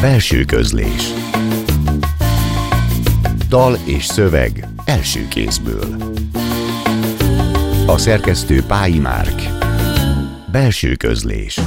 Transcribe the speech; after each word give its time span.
Belső 0.00 0.44
közlés. 0.44 1.12
Dal 3.48 3.78
és 3.84 4.04
szöveg 4.04 4.68
első 4.84 5.28
kézből. 5.28 5.96
A 7.86 7.98
szerkesztő 7.98 8.62
Pályi 8.62 8.98
Márk. 8.98 9.42
Belső 10.52 10.94
közlés. 10.94 11.60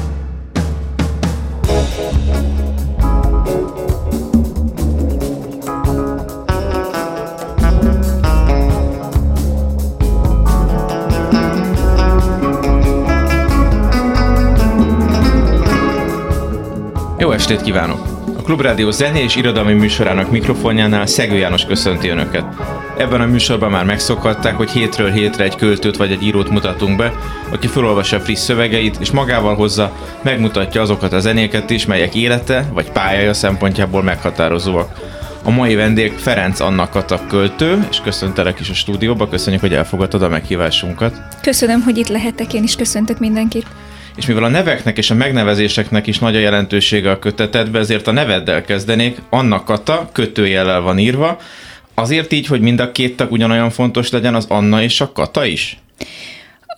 Jó 17.18 17.32
estét 17.32 17.62
kívánok! 17.62 18.13
A 18.44 18.46
Klubrádió 18.46 18.92
zené 18.92 19.24
és 19.24 19.36
irodalmi 19.36 19.74
műsorának 19.74 20.32
mikrofonjánál 20.32 21.06
Szegő 21.06 21.38
János 21.38 21.66
köszönti 21.66 22.08
Önöket. 22.08 22.46
Ebben 22.98 23.22
a 23.22 23.26
műsorban 23.26 23.72
már 23.72 23.86
megszokhatták, 23.86 24.56
hogy 24.56 24.70
hétről 24.70 25.12
hétre 25.12 25.44
egy 25.44 25.56
költőt 25.56 25.98
vagy 25.98 26.12
egy 26.12 26.24
írót 26.24 26.50
mutatunk 26.50 26.98
be, 26.98 27.14
aki 27.52 27.68
felolvassa 27.68 28.20
friss 28.20 28.40
szövegeit, 28.40 28.98
és 29.00 29.12
magával 29.12 29.56
hozza, 29.56 29.98
megmutatja 30.22 30.82
azokat 30.82 31.14
a 31.14 31.20
zenéket 31.20 31.70
is, 31.70 31.86
melyek 31.86 32.16
élete 32.16 32.66
vagy 32.74 32.92
pályája 32.92 33.34
szempontjából 33.34 34.04
meghatározóak. 34.04 35.00
A 35.44 35.50
mai 35.50 35.76
vendég 35.76 36.12
Ferenc 36.12 36.60
Anna 36.60 36.90
Katak 36.90 37.28
költő, 37.28 37.88
és 37.90 38.00
köszöntelek 38.04 38.60
is 38.60 38.70
a 38.70 38.74
stúdióba, 38.74 39.30
köszönjük, 39.30 39.62
hogy 39.62 39.74
elfogadtad 39.74 40.22
a 40.22 40.30
meghívásunkat. 40.30 41.22
Köszönöm, 41.42 41.82
hogy 41.82 41.98
itt 41.98 42.10
lehetek, 42.10 42.54
én 42.54 42.64
is 42.64 42.76
köszöntök 42.76 43.20
mindenkit. 43.20 43.66
És 44.16 44.26
mivel 44.26 44.44
a 44.44 44.48
neveknek 44.48 44.98
és 44.98 45.10
a 45.10 45.14
megnevezéseknek 45.14 46.08
is 46.08 46.20
nagy 46.20 46.36
a 46.36 46.40
jelentősége 46.40 47.12
a 47.12 47.20
kötetedbe, 47.20 47.80
ezért 47.80 48.08
a 48.08 48.12
neveddel 48.12 48.62
kezdenék. 48.62 49.18
Anna 49.30 49.64
Kata 49.64 50.10
kötőjellel 50.12 50.82
van 50.82 50.98
írva, 50.98 51.38
azért 51.94 52.32
így, 52.32 52.48
hogy 52.48 52.62
mind 52.62 52.80
a 52.80 52.92
két 52.92 53.16
tag 53.16 53.32
ugyanolyan 53.32 53.70
fontos 53.70 54.10
legyen 54.10 54.36
az 54.36 54.46
Anna 54.48 54.82
és 54.82 55.02
a 55.02 55.12
Kata 55.12 55.46
is? 55.46 55.78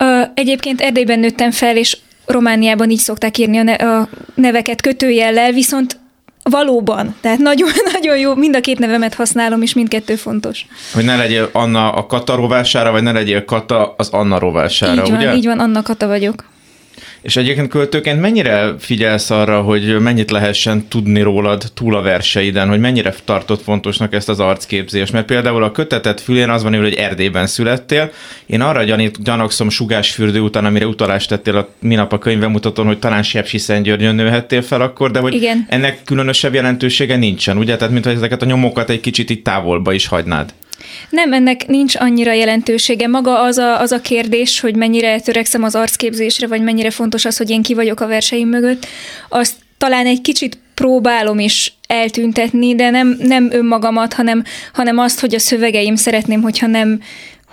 Ö, 0.00 0.22
egyébként 0.34 0.80
Erdélyben 0.80 1.18
nőttem 1.18 1.50
fel, 1.50 1.76
és 1.76 1.96
Romániában 2.26 2.90
így 2.90 2.98
szokták 2.98 3.38
írni 3.38 3.58
a, 3.58 3.62
ne- 3.62 3.74
a 3.74 4.08
neveket 4.34 4.80
kötőjellel, 4.80 5.52
viszont 5.52 5.98
valóban, 6.42 7.14
tehát 7.20 7.38
nagyon, 7.38 7.68
nagyon 7.92 8.18
jó, 8.18 8.34
mind 8.34 8.56
a 8.56 8.60
két 8.60 8.78
nevemet 8.78 9.14
használom, 9.14 9.62
és 9.62 9.74
mindkettő 9.74 10.14
fontos. 10.14 10.66
Hogy 10.92 11.04
ne 11.04 11.16
legyél 11.16 11.48
Anna 11.52 11.92
a 11.92 12.06
Kata 12.06 12.34
rovására, 12.34 12.90
vagy 12.90 13.02
ne 13.02 13.12
legyél 13.12 13.44
Kata 13.44 13.94
az 13.96 14.08
Anna 14.08 14.38
rovására, 14.38 15.02
így 15.02 15.10
van, 15.10 15.18
ugye? 15.18 15.34
így 15.34 15.46
van, 15.46 15.58
Anna 15.58 15.82
Kata 15.82 16.06
vagyok. 16.06 16.44
És 17.26 17.36
egyébként 17.36 17.68
költőként 17.68 18.20
mennyire 18.20 18.74
figyelsz 18.78 19.30
arra, 19.30 19.60
hogy 19.60 20.00
mennyit 20.00 20.30
lehessen 20.30 20.88
tudni 20.88 21.20
rólad 21.20 21.64
túl 21.74 21.96
a 21.96 22.02
verseiden, 22.02 22.68
hogy 22.68 22.80
mennyire 22.80 23.14
tartott 23.24 23.62
fontosnak 23.62 24.14
ezt 24.14 24.28
az 24.28 24.40
arcképzést? 24.40 25.12
Mert 25.12 25.26
például 25.26 25.62
a 25.62 25.70
kötetet 25.70 26.20
fülén 26.20 26.48
az 26.48 26.62
van, 26.62 26.72
írva, 26.72 26.84
hogy 26.84 26.94
Erdélyben 26.94 27.46
születtél. 27.46 28.10
Én 28.46 28.60
arra 28.60 28.82
gyanít, 28.82 29.22
gyanakszom 29.22 29.68
sugásfürdő 29.68 30.40
után, 30.40 30.64
amire 30.64 30.86
utalást 30.86 31.28
tettél 31.28 31.56
a 31.56 31.68
minap 31.80 32.12
a 32.12 32.18
könyvemutatón, 32.18 32.86
hogy 32.86 32.98
talán 32.98 33.22
Sepsi 33.22 33.58
Szentgyörgyön 33.58 34.14
nőhettél 34.14 34.62
fel 34.62 34.80
akkor, 34.80 35.10
de 35.10 35.18
hogy 35.18 35.34
Igen. 35.34 35.66
ennek 35.68 36.04
különösebb 36.04 36.54
jelentősége 36.54 37.16
nincsen, 37.16 37.58
ugye? 37.58 37.76
Tehát 37.76 37.92
mintha 37.92 38.10
ezeket 38.10 38.42
a 38.42 38.46
nyomokat 38.46 38.90
egy 38.90 39.00
kicsit 39.00 39.30
itt 39.30 39.44
távolba 39.44 39.92
is 39.92 40.06
hagynád. 40.06 40.54
Nem, 41.10 41.32
ennek 41.32 41.66
nincs 41.66 41.96
annyira 41.96 42.32
jelentősége. 42.32 43.06
Maga 43.06 43.40
az 43.40 43.58
a, 43.58 43.80
az 43.80 43.92
a 43.92 44.00
kérdés, 44.00 44.60
hogy 44.60 44.76
mennyire 44.76 45.20
törekszem 45.20 45.62
az 45.62 45.74
arcképzésre, 45.74 46.46
vagy 46.46 46.62
mennyire 46.62 46.90
fontos 46.90 47.24
az, 47.24 47.36
hogy 47.36 47.50
én 47.50 47.62
ki 47.62 47.74
vagyok 47.74 48.00
a 48.00 48.06
verseim 48.06 48.48
mögött, 48.48 48.86
azt 49.28 49.54
talán 49.78 50.06
egy 50.06 50.20
kicsit 50.20 50.58
próbálom 50.74 51.38
is 51.38 51.72
eltüntetni, 51.86 52.74
de 52.74 52.90
nem, 52.90 53.16
nem 53.20 53.48
önmagamat, 53.52 54.12
hanem, 54.12 54.44
hanem 54.72 54.98
azt, 54.98 55.20
hogy 55.20 55.34
a 55.34 55.38
szövegeim 55.38 55.94
szeretném, 55.94 56.42
hogyha 56.42 56.66
nem 56.66 57.00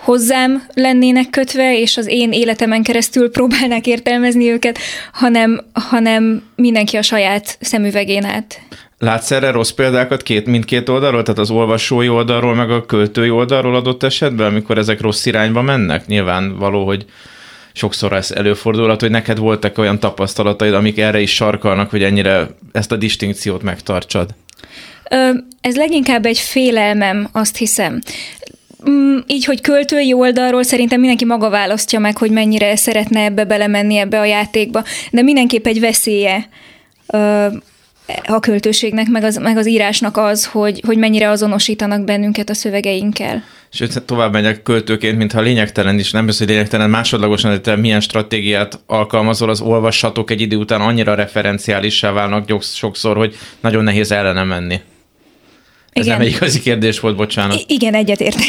hozzám 0.04 0.64
lennének 0.74 1.30
kötve, 1.30 1.80
és 1.80 1.98
az 1.98 2.08
én 2.08 2.32
életemen 2.32 2.84
keresztül 2.84 3.32
próbálnák 3.32 3.88
értelmezni 3.88 4.50
őket, 4.50 4.78
hanem, 5.14 5.64
hanem 5.74 6.44
mindenki 6.56 6.98
a 6.98 7.02
saját 7.02 7.58
szemüvegén 7.62 8.26
át. 8.26 8.60
Látsz 8.98 9.32
erre 9.32 9.52
rossz 9.52 9.70
példákat 9.70 10.24
két, 10.24 10.46
mindkét 10.46 10.90
oldalról, 10.90 11.24
tehát 11.24 11.40
az 11.40 11.50
olvasói 11.50 12.10
oldalról, 12.10 12.56
meg 12.56 12.72
a 12.72 12.86
költői 12.86 13.30
oldalról 13.30 13.76
adott 13.76 14.04
esetben, 14.04 14.48
amikor 14.48 14.78
ezek 14.78 15.02
rossz 15.02 15.26
irányba 15.26 15.62
mennek? 15.62 16.06
Nyilván 16.06 16.58
való, 16.58 16.86
hogy 16.86 17.06
sokszor 17.74 18.14
ez 18.14 18.32
előfordulhat, 18.32 19.02
hogy 19.02 19.10
neked 19.10 19.38
voltak 19.38 19.78
olyan 19.78 20.00
tapasztalataid, 20.00 20.74
amik 20.74 20.98
erre 20.98 21.20
is 21.20 21.34
sarkalnak, 21.34 21.90
hogy 21.90 22.04
ennyire 22.04 22.48
ezt 22.72 22.92
a 22.92 22.96
distinkciót 22.96 23.64
megtartsad. 23.64 24.30
Ez 25.62 25.76
leginkább 25.76 26.26
egy 26.26 26.40
félelmem, 26.40 27.30
azt 27.32 27.58
hiszem. 27.58 28.02
Mm, 28.90 29.18
Így, 29.28 29.46
hogy 29.46 29.62
költői 29.62 30.14
oldalról 30.14 30.64
szerintem 30.64 31.00
mindenki 31.00 31.26
maga 31.26 31.50
választja 31.50 32.00
meg, 32.00 32.18
hogy 32.18 32.32
mennyire 32.32 32.76
szeretne 32.76 33.24
ebbe 33.24 33.46
belemenni, 33.46 33.98
ebbe 33.98 34.20
a 34.20 34.26
játékba, 34.26 34.84
de 35.12 35.22
mindenképp 35.22 35.66
egy 35.66 35.80
veszélye 35.80 36.50
a 38.26 38.40
költőségnek, 38.40 39.08
meg 39.08 39.24
az, 39.24 39.38
meg 39.38 39.58
az 39.58 39.68
írásnak 39.68 40.18
az, 40.18 40.46
hogy, 40.46 40.82
hogy 40.86 40.98
mennyire 40.98 41.30
azonosítanak 41.30 42.04
bennünket 42.04 42.50
a 42.50 42.54
szövegeinkkel. 42.54 43.44
Sőt, 43.70 44.04
tovább 44.04 44.32
megyek 44.32 44.64
költőként, 44.64 45.18
mintha 45.18 45.42
lényegtelen 45.42 46.00
is, 46.00 46.12
nem 46.12 46.26
biztos, 46.26 46.46
hogy 46.46 46.56
lényegtelen, 46.56 46.90
másodlagosan, 46.90 47.52
hogy 47.52 47.62
te 47.62 47.76
milyen 47.76 48.02
stratégiát 48.02 48.80
alkalmazol, 48.86 49.50
az 49.50 49.62
olvashatók 49.62 50.32
egy 50.32 50.42
idő 50.42 50.56
után 50.56 50.82
annyira 50.82 51.16
referenciálissá 51.16 52.12
válnak 52.12 52.62
sokszor, 52.62 53.18
hogy 53.18 53.36
nagyon 53.60 53.84
nehéz 53.84 54.12
ellene 54.12 54.44
menni. 54.44 54.80
Ez 55.94 56.06
Igen. 56.06 56.18
nem 56.18 56.28
egy 56.28 56.34
igazi 56.34 56.60
kérdés 56.60 57.00
volt, 57.00 57.16
bocsánat. 57.16 57.58
I- 57.58 57.66
igen, 57.68 57.94
egyetértek. 57.94 58.44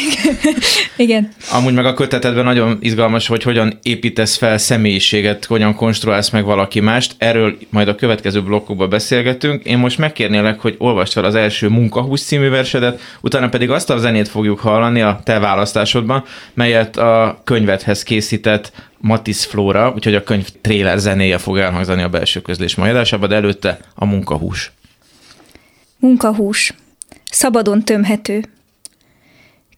igen. 0.97 1.31
Amúgy 1.51 1.73
meg 1.73 1.85
a 1.85 1.93
kötetedben 1.93 2.43
nagyon 2.43 2.77
izgalmas, 2.81 3.27
hogy 3.27 3.43
hogyan 3.43 3.79
építesz 3.81 4.35
fel 4.35 4.57
személyiséget, 4.57 5.45
hogyan 5.45 5.75
konstruálsz 5.75 6.29
meg 6.29 6.43
valaki 6.45 6.79
mást. 6.79 7.15
Erről 7.17 7.57
majd 7.69 7.87
a 7.87 7.95
következő 7.95 8.41
blokkokban 8.41 8.89
beszélgetünk. 8.89 9.63
Én 9.63 9.77
most 9.77 9.97
megkérnélek, 9.97 10.59
hogy 10.59 10.75
olvasd 10.77 11.13
fel 11.13 11.23
az 11.25 11.35
első 11.35 11.69
Munkahús 11.69 12.21
című 12.21 12.49
versedet, 12.49 13.01
utána 13.21 13.49
pedig 13.49 13.69
azt 13.69 13.89
a 13.89 13.97
zenét 13.97 14.27
fogjuk 14.27 14.59
hallani 14.59 15.01
a 15.01 15.19
te 15.23 15.39
választásodban, 15.39 16.23
melyet 16.53 16.97
a 16.97 17.41
könyvedhez 17.43 18.03
készített 18.03 18.71
Matisz 18.97 19.45
Flóra, 19.45 19.91
úgyhogy 19.95 20.15
a 20.15 20.23
könyv 20.23 20.47
tréler 20.61 20.97
zenéje 20.97 21.37
fog 21.37 21.57
elhangzani 21.57 22.01
a 22.01 22.09
belső 22.09 22.41
közlés 22.41 22.75
mai 22.75 22.89
adásában, 22.89 23.29
de 23.29 23.35
előtte 23.35 23.79
a 23.95 24.05
munkahús. 24.05 24.71
Munkahús. 25.99 26.73
Szabadon 27.35 27.83
tömhető. 27.83 28.43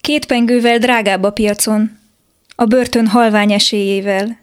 Két 0.01 0.25
pengővel 0.25 0.77
drágább 0.77 1.23
a 1.23 1.31
piacon. 1.31 1.97
A 2.55 2.65
börtön 2.65 3.07
halvány 3.07 3.51
esélyével. 3.51 4.39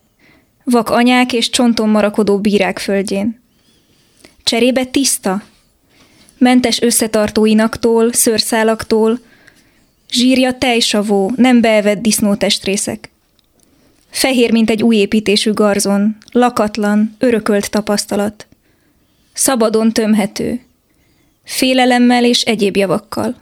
Vak 0.64 0.90
anyák 0.90 1.32
és 1.32 1.50
csonton 1.50 1.88
marakodó 1.88 2.38
bírák 2.38 2.78
földjén. 2.78 3.40
Cserébe 4.44 4.84
tiszta. 4.84 5.42
Mentes 6.38 6.82
összetartóinaktól, 6.82 8.12
szőrszálaktól. 8.12 9.18
Zsírja 10.10 10.58
tejsavó, 10.58 11.32
nem 11.36 11.60
beevett 11.60 12.00
disznótestrészek. 12.00 13.10
Fehér, 14.10 14.52
mint 14.52 14.70
egy 14.70 14.82
új 14.82 14.96
építésű 14.96 15.52
garzon, 15.52 16.16
lakatlan, 16.32 17.16
örökölt 17.18 17.70
tapasztalat. 17.70 18.46
Szabadon 19.32 19.92
tömhető 19.92 20.60
félelemmel 21.44 22.24
és 22.24 22.42
egyéb 22.42 22.76
javakkal. 22.76 23.34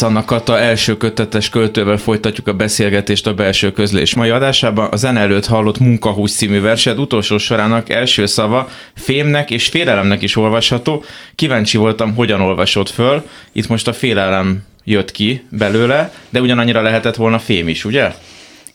Ferenc 0.00 0.16
Anna 0.16 0.24
Kata 0.24 0.58
első 0.58 0.96
kötetes 0.96 1.48
költővel 1.48 1.96
folytatjuk 1.96 2.48
a 2.48 2.52
beszélgetést 2.52 3.26
a 3.26 3.34
belső 3.34 3.72
közlés. 3.72 4.14
Mai 4.14 4.30
adásában 4.30 4.88
a 4.90 4.96
zene 4.96 5.20
előtt 5.20 5.46
hallott 5.46 5.78
Munkahús 5.78 6.32
című 6.32 6.60
versed 6.60 6.98
utolsó 6.98 7.38
sorának 7.38 7.88
első 7.88 8.26
szava 8.26 8.68
fémnek 8.94 9.50
és 9.50 9.68
félelemnek 9.68 10.22
is 10.22 10.36
olvasható. 10.36 11.04
Kíváncsi 11.34 11.76
voltam, 11.76 12.14
hogyan 12.14 12.40
olvasod 12.40 12.88
föl. 12.88 13.26
Itt 13.52 13.68
most 13.68 13.88
a 13.88 13.92
félelem 13.92 14.62
jött 14.84 15.10
ki 15.10 15.44
belőle, 15.50 16.12
de 16.30 16.40
ugyanannyira 16.40 16.82
lehetett 16.82 17.16
volna 17.16 17.38
fém 17.38 17.68
is, 17.68 17.84
ugye? 17.84 18.14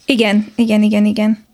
Igen, 0.05 0.51
igen, 0.55 0.81
igen, 0.81 1.05
igen. 1.05 1.44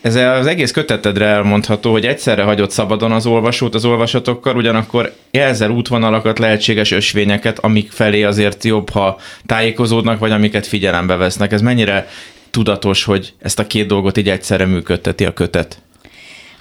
Ez 0.00 0.14
az 0.14 0.46
egész 0.46 0.70
kötetedre 0.70 1.24
elmondható, 1.24 1.92
hogy 1.92 2.06
egyszerre 2.06 2.42
hagyott 2.42 2.70
szabadon 2.70 3.12
az 3.12 3.26
olvasót 3.26 3.74
az 3.74 3.84
olvasatokkal, 3.84 4.56
ugyanakkor 4.56 5.14
jelzel 5.30 5.70
útvonalakat, 5.70 6.38
lehetséges 6.38 6.90
ösvényeket, 6.90 7.58
amik 7.58 7.90
felé 7.90 8.22
azért 8.22 8.64
jobb, 8.64 8.90
ha 8.90 9.18
tájékozódnak, 9.46 10.18
vagy 10.18 10.30
amiket 10.30 10.66
figyelembe 10.66 11.16
vesznek. 11.16 11.52
Ez 11.52 11.60
mennyire 11.60 12.08
tudatos, 12.50 13.04
hogy 13.04 13.32
ezt 13.38 13.58
a 13.58 13.66
két 13.66 13.86
dolgot 13.86 14.16
így 14.16 14.28
egyszerre 14.28 14.66
működteti 14.66 15.24
a 15.24 15.32
kötet? 15.32 15.78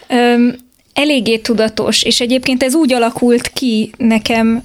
Öm, 0.10 0.56
eléggé 0.94 1.38
tudatos, 1.38 2.04
és 2.04 2.20
egyébként 2.20 2.64
ez 2.64 2.76
úgy 2.76 2.94
alakult 2.94 3.48
ki 3.48 3.92
nekem 3.98 4.64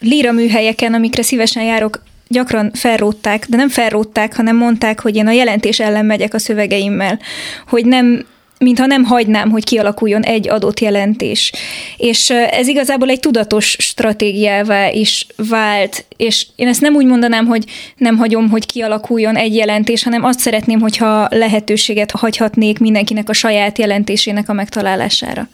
líra 0.00 0.32
műhelyeken, 0.32 0.94
amikre 0.94 1.22
szívesen 1.22 1.64
járok, 1.64 2.02
gyakran 2.32 2.70
felrótták, 2.74 3.46
de 3.48 3.56
nem 3.56 3.68
felrótták, 3.68 4.36
hanem 4.36 4.56
mondták, 4.56 5.00
hogy 5.00 5.16
én 5.16 5.26
a 5.26 5.32
jelentés 5.32 5.80
ellen 5.80 6.06
megyek 6.06 6.34
a 6.34 6.38
szövegeimmel, 6.38 7.18
hogy 7.66 7.84
nem 7.84 8.24
mintha 8.62 8.86
nem 8.86 9.04
hagynám, 9.04 9.50
hogy 9.50 9.64
kialakuljon 9.64 10.22
egy 10.22 10.48
adott 10.48 10.80
jelentés. 10.80 11.52
És 11.96 12.30
ez 12.30 12.68
igazából 12.68 13.08
egy 13.08 13.20
tudatos 13.20 13.76
stratégiává 13.78 14.90
is 14.90 15.26
vált, 15.48 16.04
és 16.16 16.46
én 16.56 16.68
ezt 16.68 16.80
nem 16.80 16.94
úgy 16.94 17.06
mondanám, 17.06 17.46
hogy 17.46 17.64
nem 17.96 18.16
hagyom, 18.16 18.50
hogy 18.50 18.66
kialakuljon 18.66 19.36
egy 19.36 19.54
jelentés, 19.54 20.02
hanem 20.02 20.24
azt 20.24 20.38
szeretném, 20.38 20.80
hogyha 20.80 21.28
lehetőséget 21.30 22.10
hagyhatnék 22.10 22.78
mindenkinek 22.78 23.28
a 23.28 23.32
saját 23.32 23.78
jelentésének 23.78 24.48
a 24.48 24.52
megtalálására. 24.52 25.48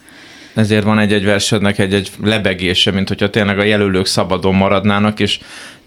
Ezért 0.54 0.84
van 0.84 0.98
egy-egy 0.98 1.24
versednek 1.24 1.78
egy-egy 1.78 2.10
lebegése, 2.22 2.90
mint 2.90 3.08
hogyha 3.08 3.30
tényleg 3.30 3.58
a 3.58 3.62
jelölők 3.64 4.06
szabadon 4.06 4.54
maradnának, 4.54 5.20
és 5.20 5.38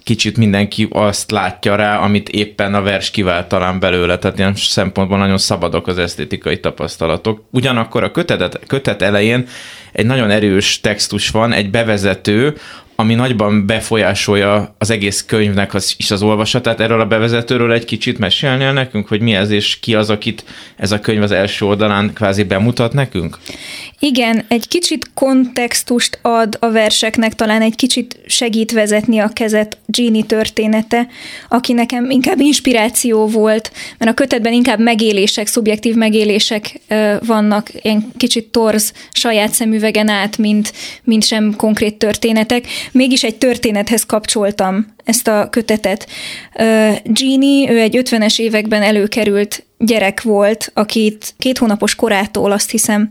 kicsit 0.04 0.38
mindenki 0.38 0.88
azt 0.92 1.32
látja 1.32 1.76
rá, 1.76 1.98
amit 1.98 2.30
éppen 2.30 2.74
a 2.74 2.82
vers 2.82 3.12
kivált 3.12 3.48
talán 3.48 3.80
belőle, 3.80 4.18
tehát 4.18 4.38
ilyen 4.38 4.56
szempontból 4.56 5.18
nagyon 5.18 5.38
szabadok 5.38 5.88
az 5.88 5.98
esztétikai 5.98 6.60
tapasztalatok. 6.60 7.44
Ugyanakkor 7.52 8.04
a 8.04 8.12
kötet, 8.12 8.60
kötet 8.68 9.02
elején 9.02 9.48
egy 9.92 10.06
nagyon 10.06 10.30
erős 10.30 10.80
textus 10.80 11.30
van, 11.30 11.52
egy 11.52 11.70
bevezető, 11.70 12.58
ami 13.02 13.16
nagyban 13.16 13.66
befolyásolja 13.66 14.76
az 14.78 14.90
egész 14.90 15.24
könyvnek 15.28 15.74
az, 15.74 15.94
is 15.98 16.12
az 16.12 16.22
olvasatát. 16.22 16.80
Erről 16.80 17.02
a 17.02 17.06
bevezetőről 17.06 17.72
egy 17.72 17.86
kicsit 17.86 18.18
mesélnél 18.18 18.74
nekünk, 18.74 19.08
hogy 19.08 19.22
mi 19.22 19.34
ez, 19.34 19.50
és 19.50 19.80
ki 19.80 19.96
az, 19.96 20.10
akit 20.10 20.44
ez 20.78 20.92
a 20.92 21.00
könyv 21.00 21.22
az 21.22 21.32
első 21.32 21.66
oldalán 21.66 22.14
kvázi 22.14 22.44
bemutat 22.44 22.94
nekünk? 22.94 23.38
Igen, 24.00 24.46
egy 24.48 24.68
kicsit 24.68 25.10
kontextust 25.14 26.20
ad 26.22 26.58
a 26.60 26.72
verseknek, 26.72 27.34
talán 27.34 27.62
egy 27.62 27.76
kicsit 27.76 28.20
segít 28.28 28.72
vezetni 28.72 29.20
a 29.20 29.30
kezet 29.34 29.78
Gini 29.86 30.24
története, 30.24 31.08
aki 31.50 31.74
nekem 31.74 32.10
inkább 32.10 32.40
inspiráció 32.40 33.28
volt, 33.28 33.72
mert 33.98 34.12
a 34.12 34.14
kötetben 34.14 34.54
inkább 34.54 34.80
megélések, 34.80 35.48
szubjektív 35.48 35.96
megélések 35.96 36.80
vannak, 37.26 37.70
ilyen 37.82 38.12
kicsit 38.18 38.48
torz 38.48 38.94
saját 39.12 39.52
szemüvegen 39.52 40.08
át, 40.08 40.38
mint, 40.38 40.74
mint 41.04 41.26
sem 41.26 41.56
konkrét 41.56 41.98
történetek. 41.98 42.68
Mégis 42.92 43.24
egy 43.24 43.38
történethez 43.38 44.06
kapcsoltam 44.06 44.94
ezt 45.04 45.28
a 45.28 45.48
kötetet. 45.50 46.08
Genie, 47.04 47.72
ő 47.72 47.80
egy 47.80 48.02
50-es 48.04 48.40
években 48.40 48.82
előkerült 48.82 49.64
gyerek 49.78 50.22
volt, 50.22 50.72
akit 50.74 51.34
két 51.38 51.58
hónapos 51.58 51.96
korától 51.96 52.52
azt 52.52 52.70
hiszem 52.70 53.08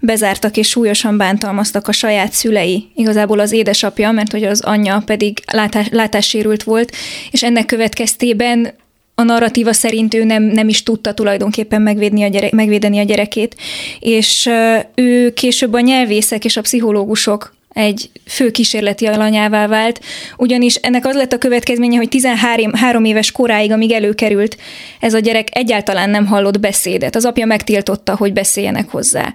bezártak 0.00 0.56
és 0.56 0.68
súlyosan 0.68 1.16
bántalmaztak 1.16 1.88
a 1.88 1.92
saját 1.92 2.32
szülei, 2.32 2.88
igazából 2.94 3.38
az 3.38 3.52
édesapja, 3.52 4.10
mert 4.10 4.32
hogy 4.32 4.44
az 4.44 4.60
anyja 4.60 5.02
pedig 5.06 5.38
látás, 5.52 5.86
látássérült 5.90 6.62
volt, 6.62 6.92
és 7.30 7.42
ennek 7.42 7.66
következtében 7.66 8.74
a 9.14 9.22
narratíva 9.22 9.72
szerint 9.72 10.14
ő 10.14 10.24
nem, 10.24 10.42
nem 10.42 10.68
is 10.68 10.82
tudta 10.82 11.14
tulajdonképpen 11.14 11.82
megvédni 11.82 12.22
a 12.22 12.28
gyere, 12.28 12.48
megvédeni 12.52 12.98
a 12.98 13.02
gyerekét, 13.02 13.56
és 14.00 14.50
ő 14.94 15.32
később 15.32 15.72
a 15.72 15.80
nyelvészek 15.80 16.44
és 16.44 16.56
a 16.56 16.60
pszichológusok 16.60 17.54
egy 17.72 18.10
fő 18.26 18.50
kísérleti 18.50 19.06
alanyává 19.06 19.66
vált, 19.66 20.00
ugyanis 20.36 20.74
ennek 20.74 21.06
az 21.06 21.14
lett 21.14 21.32
a 21.32 21.38
következménye, 21.38 21.96
hogy 21.96 22.08
13 22.08 22.74
három 22.74 23.04
éves 23.04 23.32
koráig, 23.32 23.72
amíg 23.72 23.92
előkerült, 23.92 24.56
ez 25.00 25.14
a 25.14 25.18
gyerek 25.18 25.48
egyáltalán 25.50 26.10
nem 26.10 26.26
hallott 26.26 26.60
beszédet. 26.60 27.16
Az 27.16 27.24
apja 27.24 27.46
megtiltotta, 27.46 28.16
hogy 28.16 28.32
beszéljenek 28.32 28.90
hozzá. 28.90 29.32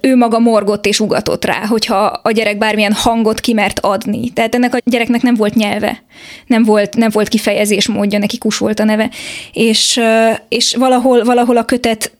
Ő 0.00 0.16
maga 0.16 0.38
morgott 0.38 0.86
és 0.86 1.00
ugatott 1.00 1.44
rá, 1.44 1.66
hogyha 1.66 2.20
a 2.22 2.30
gyerek 2.30 2.58
bármilyen 2.58 2.92
hangot 2.92 3.40
kimert 3.40 3.80
adni. 3.80 4.30
Tehát 4.30 4.54
ennek 4.54 4.74
a 4.74 4.78
gyereknek 4.84 5.22
nem 5.22 5.34
volt 5.34 5.54
nyelve, 5.54 6.02
nem 6.46 6.64
volt, 6.64 6.96
nem 6.96 7.10
volt 7.12 7.28
kifejezés 7.28 7.88
módja, 7.88 8.18
neki 8.18 8.38
kus 8.38 8.58
volt 8.58 8.80
a 8.80 8.84
neve. 8.84 9.10
És, 9.52 10.00
és 10.48 10.74
valahol, 10.74 11.24
valahol 11.24 11.56
a 11.56 11.64
kötet 11.64 12.12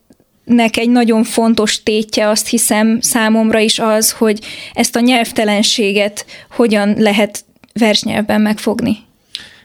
nek 0.45 0.77
egy 0.77 0.91
nagyon 0.91 1.25
fontos 1.25 1.83
tétje 1.83 2.29
azt 2.29 2.49
hiszem 2.49 3.01
számomra 3.01 3.59
is 3.59 3.79
az, 3.79 4.11
hogy 4.11 4.41
ezt 4.73 4.97
a 4.97 5.01
nyelvtelenséget 5.01 6.27
hogyan 6.51 6.95
lehet 6.99 7.45
versnyelvben 7.73 8.41
megfogni. 8.41 8.97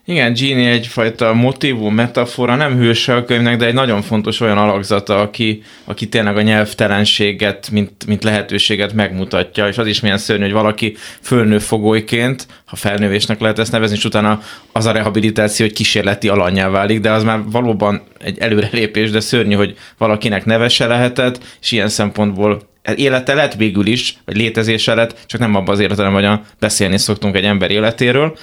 Igen, 0.10 0.34
Genie 0.34 0.70
egyfajta 0.70 1.34
motivum, 1.34 1.96
metafora, 1.96 2.56
nem 2.56 2.78
hőse 2.78 3.16
a 3.16 3.26
könyvnek, 3.26 3.58
de 3.58 3.66
egy 3.66 3.74
nagyon 3.74 4.02
fontos 4.02 4.40
olyan 4.40 4.58
alakzata, 4.58 5.20
aki, 5.22 5.64
aki 5.84 6.10
tényleg 6.10 6.38
a 6.38 6.42
nyelvtelenséget, 6.42 7.70
mint, 7.72 8.06
mint 8.06 8.24
lehetőséget 8.24 8.94
megmutatja, 8.94 9.68
és 9.68 9.78
az 9.78 9.88
is 9.88 10.00
milyen 10.00 10.18
szörnyű, 10.18 10.44
hogy 10.44 10.52
valaki 10.52 10.96
fölnő 11.22 11.60
fogolyként, 11.60 12.48
ha 12.66 12.76
felnővésnek 12.76 13.40
lehet 13.40 13.60
ezt 13.60 13.72
nevezni, 13.72 13.96
és 13.96 14.06
utána 14.06 14.42
az 14.72 14.86
a 14.86 14.92
rehabilitáció, 14.92 15.66
hogy 15.66 15.76
kísérleti 15.76 16.28
alanyá 16.28 16.70
válik, 16.70 17.00
de 17.00 17.12
az 17.12 17.24
már 17.24 17.40
valóban 17.46 18.02
egy 18.20 18.40
előrelépés, 18.40 19.10
de 19.10 19.20
szörnyű, 19.20 19.56
hogy 19.56 19.76
valakinek 19.98 20.46
nevese 20.46 20.88
lehetett, 20.88 21.40
és 21.62 21.72
ilyen 21.72 21.90
szempontból 21.90 22.62
élete 22.96 23.34
lett 23.34 23.54
végül 23.54 23.86
is, 23.86 24.18
vagy 24.26 24.38
létezése 24.38 24.94
lett, 24.94 25.18
csak 25.26 25.40
nem 25.40 25.56
abban 25.56 25.74
az 25.74 25.80
értelemben, 25.80 26.30
hogy 26.30 26.40
beszélni 26.60 26.98
szoktunk 26.98 27.36
egy 27.36 27.44
ember 27.44 27.72
életéről. 27.72 28.38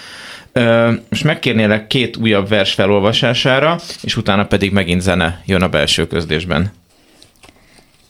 Most 1.08 1.24
megkérnélek 1.24 1.86
két 1.86 2.16
újabb 2.16 2.48
vers 2.48 2.72
felolvasására, 2.72 3.80
és 4.02 4.16
utána 4.16 4.46
pedig 4.46 4.72
megint 4.72 5.00
zene 5.00 5.42
jön 5.46 5.62
a 5.62 5.68
belső 5.68 6.06
közlésben. 6.06 6.72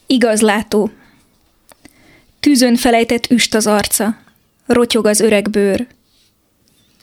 Igazlátó. 0.07 0.91
Tűzön 2.41 2.77
felejtett 2.77 3.31
üst 3.31 3.55
az 3.55 3.67
arca, 3.67 4.17
rotyog 4.67 5.07
az 5.07 5.21
öreg 5.21 5.51
bőr. 5.51 5.87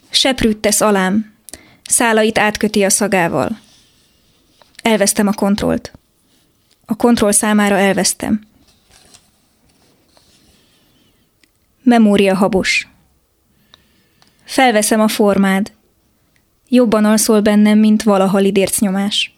Seprűt 0.10 0.58
tesz 0.58 0.82
alám, 0.82 1.34
szálait 1.84 2.38
átköti 2.38 2.84
a 2.84 2.90
szagával. 2.90 3.60
Elvesztem 4.82 5.28
a 5.28 5.34
kontrollt. 5.34 5.92
A 6.86 6.96
kontroll 6.96 7.32
számára 7.32 7.78
elvesztem. 7.78 8.42
Memória 11.84 12.36
habos. 12.36 12.91
Felveszem 14.52 15.00
a 15.00 15.08
formád. 15.08 15.72
Jobban 16.70 17.06
alszol 17.06 17.42
bennem, 17.42 17.80
mint 17.80 18.04
valaha 18.04 18.38
lidérc 18.38 18.80
nyomás. 18.80 19.36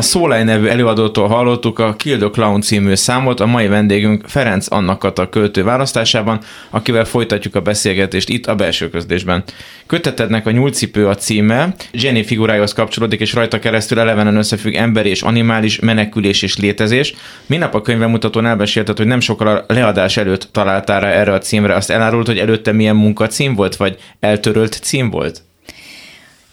A 0.00 0.02
Szólaj 0.02 0.44
nevű 0.44 0.66
előadótól 0.66 1.28
hallottuk 1.28 1.78
a 1.78 1.94
Kill 1.96 2.18
the 2.18 2.28
Clown 2.28 2.60
című 2.60 2.94
számot, 2.94 3.40
a 3.40 3.46
mai 3.46 3.66
vendégünk 3.66 4.24
Ferenc 4.26 4.66
Annakata 4.70 5.28
költő 5.28 5.64
választásában, 5.64 6.40
akivel 6.70 7.04
folytatjuk 7.04 7.54
a 7.54 7.60
beszélgetést 7.60 8.28
itt 8.28 8.46
a 8.46 8.54
belső 8.54 8.88
közlésben. 8.88 9.44
Kötetednek 9.86 10.46
a 10.46 10.50
Nyúlcipő 10.50 11.08
a 11.08 11.14
címe, 11.14 11.74
Jenny 11.92 12.22
figurájához 12.22 12.72
kapcsolódik, 12.72 13.20
és 13.20 13.32
rajta 13.34 13.58
keresztül 13.58 13.98
elevenen 13.98 14.36
összefügg 14.36 14.74
emberi 14.74 15.08
és 15.08 15.22
animális, 15.22 15.80
menekülés 15.80 16.42
és 16.42 16.56
létezés. 16.56 17.14
Minap 17.46 17.74
a 17.74 17.82
könyvemutatón 17.82 18.46
elbesélted, 18.46 18.96
hogy 18.96 19.06
nem 19.06 19.20
sokkal 19.20 19.46
a 19.46 19.64
leadás 19.72 20.16
előtt 20.16 20.48
találtál 20.52 21.00
rá 21.00 21.08
erre 21.08 21.32
a 21.32 21.38
címre. 21.38 21.74
Azt 21.74 21.90
elárult, 21.90 22.26
hogy 22.26 22.38
előtte 22.38 22.72
milyen 22.72 22.96
munkacím 22.96 23.54
volt, 23.54 23.76
vagy 23.76 23.96
eltörölt 24.20 24.72
cím 24.72 25.10
volt? 25.10 25.42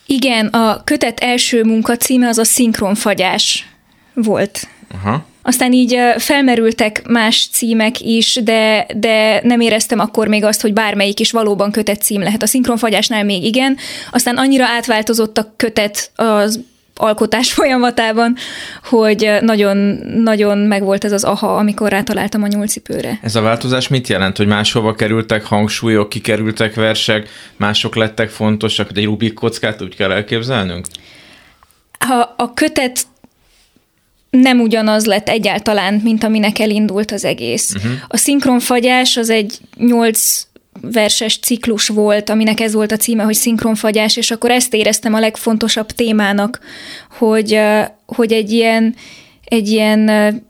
Igen, 0.09 0.47
a 0.47 0.83
kötet 0.83 1.19
első 1.19 1.63
munka 1.63 1.97
címe 1.97 2.27
az 2.27 2.37
a 2.37 2.43
szinkronfagyás 2.43 3.67
volt. 4.13 4.67
Aha. 4.93 5.25
Aztán 5.41 5.73
így 5.73 5.97
felmerültek 6.17 7.07
más 7.07 7.47
címek 7.51 8.01
is, 8.01 8.39
de, 8.43 8.87
de 8.95 9.39
nem 9.43 9.59
éreztem 9.59 9.99
akkor 9.99 10.27
még 10.27 10.43
azt, 10.43 10.61
hogy 10.61 10.73
bármelyik 10.73 11.19
is 11.19 11.31
valóban 11.31 11.71
kötet 11.71 12.01
cím 12.01 12.21
lehet. 12.21 12.43
A 12.43 12.47
szinkronfagyásnál 12.47 13.23
még 13.23 13.43
igen, 13.43 13.77
aztán 14.11 14.37
annyira 14.37 14.65
átváltozott 14.65 15.37
a 15.37 15.53
kötet 15.55 16.11
az 16.15 16.59
alkotás 16.97 17.53
folyamatában, 17.57 18.35
hogy 18.83 19.31
nagyon, 19.41 19.77
nagyon 20.23 20.57
megvolt 20.57 21.03
ez 21.03 21.11
az 21.11 21.23
aha, 21.23 21.55
amikor 21.55 21.89
rátaláltam 21.89 22.43
a 22.43 22.47
nyúlcipőre. 22.47 23.19
Ez 23.21 23.35
a 23.35 23.41
változás 23.41 23.87
mit 23.87 24.07
jelent, 24.07 24.37
hogy 24.37 24.47
máshova 24.47 24.93
kerültek 24.93 25.45
hangsúlyok, 25.45 26.09
kikerültek 26.09 26.75
versek, 26.75 27.29
mások 27.55 27.95
lettek 27.95 28.29
fontosak, 28.29 28.91
de 28.91 28.99
egy 28.99 29.05
Rubik 29.05 29.33
kockát 29.33 29.81
úgy 29.81 29.95
kell 29.95 30.11
elképzelnünk? 30.11 30.85
Ha 31.99 32.33
a 32.37 32.53
kötet 32.53 33.05
nem 34.29 34.59
ugyanaz 34.59 35.05
lett 35.05 35.29
egyáltalán, 35.29 36.01
mint 36.03 36.23
aminek 36.23 36.59
elindult 36.59 37.11
az 37.11 37.25
egész. 37.25 37.73
Uh-huh. 37.75 37.91
A 38.07 38.17
szinkronfagyás 38.17 39.17
az 39.17 39.29
egy 39.29 39.57
nyolc 39.75 40.47
verses 40.81 41.39
ciklus 41.39 41.87
volt, 41.87 42.29
aminek 42.29 42.59
ez 42.59 42.73
volt 42.73 42.91
a 42.91 42.97
címe, 42.97 43.23
hogy 43.23 43.33
szinkronfagyás, 43.33 44.17
és 44.17 44.31
akkor 44.31 44.51
ezt 44.51 44.73
éreztem 44.73 45.13
a 45.13 45.19
legfontosabb 45.19 45.91
témának, 45.91 46.59
hogy, 47.17 47.59
hogy 48.05 48.31
egy 48.31 48.51
ilyen, 48.51 48.95
egy 49.43 49.67
ilyen 49.67 50.09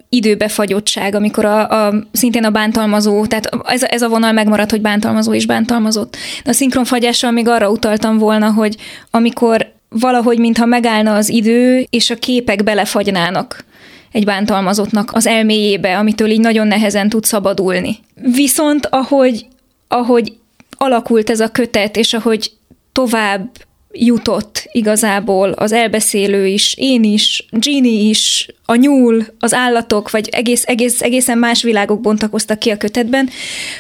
időbefagyottság, 0.10 1.15
amikor 1.15 1.46
a, 1.46 1.88
a, 1.88 1.93
szintén 2.12 2.43
a 2.43 2.50
bántalmazó, 2.50 3.25
tehát 3.25 3.50
ez, 3.65 3.84
ez 3.84 4.01
a 4.01 4.10
vonal 4.10 4.31
megmaradt, 4.31 4.72
hogy 4.72 4.81
bántalmazó 4.81 5.34
és 5.34 5.46
bántalmazott. 5.46 6.17
De 6.43 6.50
a 6.50 6.53
szinkronfagyással 6.53 7.31
még 7.31 7.48
arra 7.48 7.69
utaltam 7.69 8.17
volna, 8.17 8.51
hogy 8.51 8.75
amikor 9.12 9.75
valahogy 9.89 10.39
mintha 10.39 10.65
megállna 10.65 11.15
az 11.15 11.29
idő, 11.29 11.86
és 11.89 12.10
a 12.10 12.15
képek 12.15 12.63
belefagynának 12.63 13.65
egy 14.12 14.25
bántalmazottnak 14.25 15.12
az 15.13 15.27
elméjébe, 15.27 15.98
amitől 15.98 16.29
így 16.29 16.39
nagyon 16.39 16.67
nehezen 16.67 17.10
tud 17.10 17.24
szabadulni. 17.24 18.00
Viszont 18.36 18.86
ahogy, 18.86 19.46
ahogy 19.88 20.34
alakult 20.77 21.29
ez 21.29 21.39
a 21.39 21.51
kötet, 21.51 21.98
és 21.98 22.13
ahogy 22.13 22.51
tovább 22.91 23.50
jutott 23.91 24.70
igazából 24.72 25.51
az 25.51 25.72
elbeszélő 25.72 26.48
is, 26.48 26.75
én 26.77 27.03
is, 27.03 27.46
Ginny 27.51 28.10
is, 28.10 28.48
a 28.65 28.75
nyúl, 28.75 29.25
az 29.39 29.53
állatok, 29.53 30.12
vagy 30.12 30.29
egész, 30.32 30.63
egész, 30.65 31.01
egészen 31.01 31.38
más 31.38 31.63
világok 31.63 32.01
bontakoztak 32.01 32.60
ki 32.60 32.70
a 32.70 32.77
kötetben, 32.77 33.29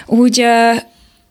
úgy, 0.05 0.45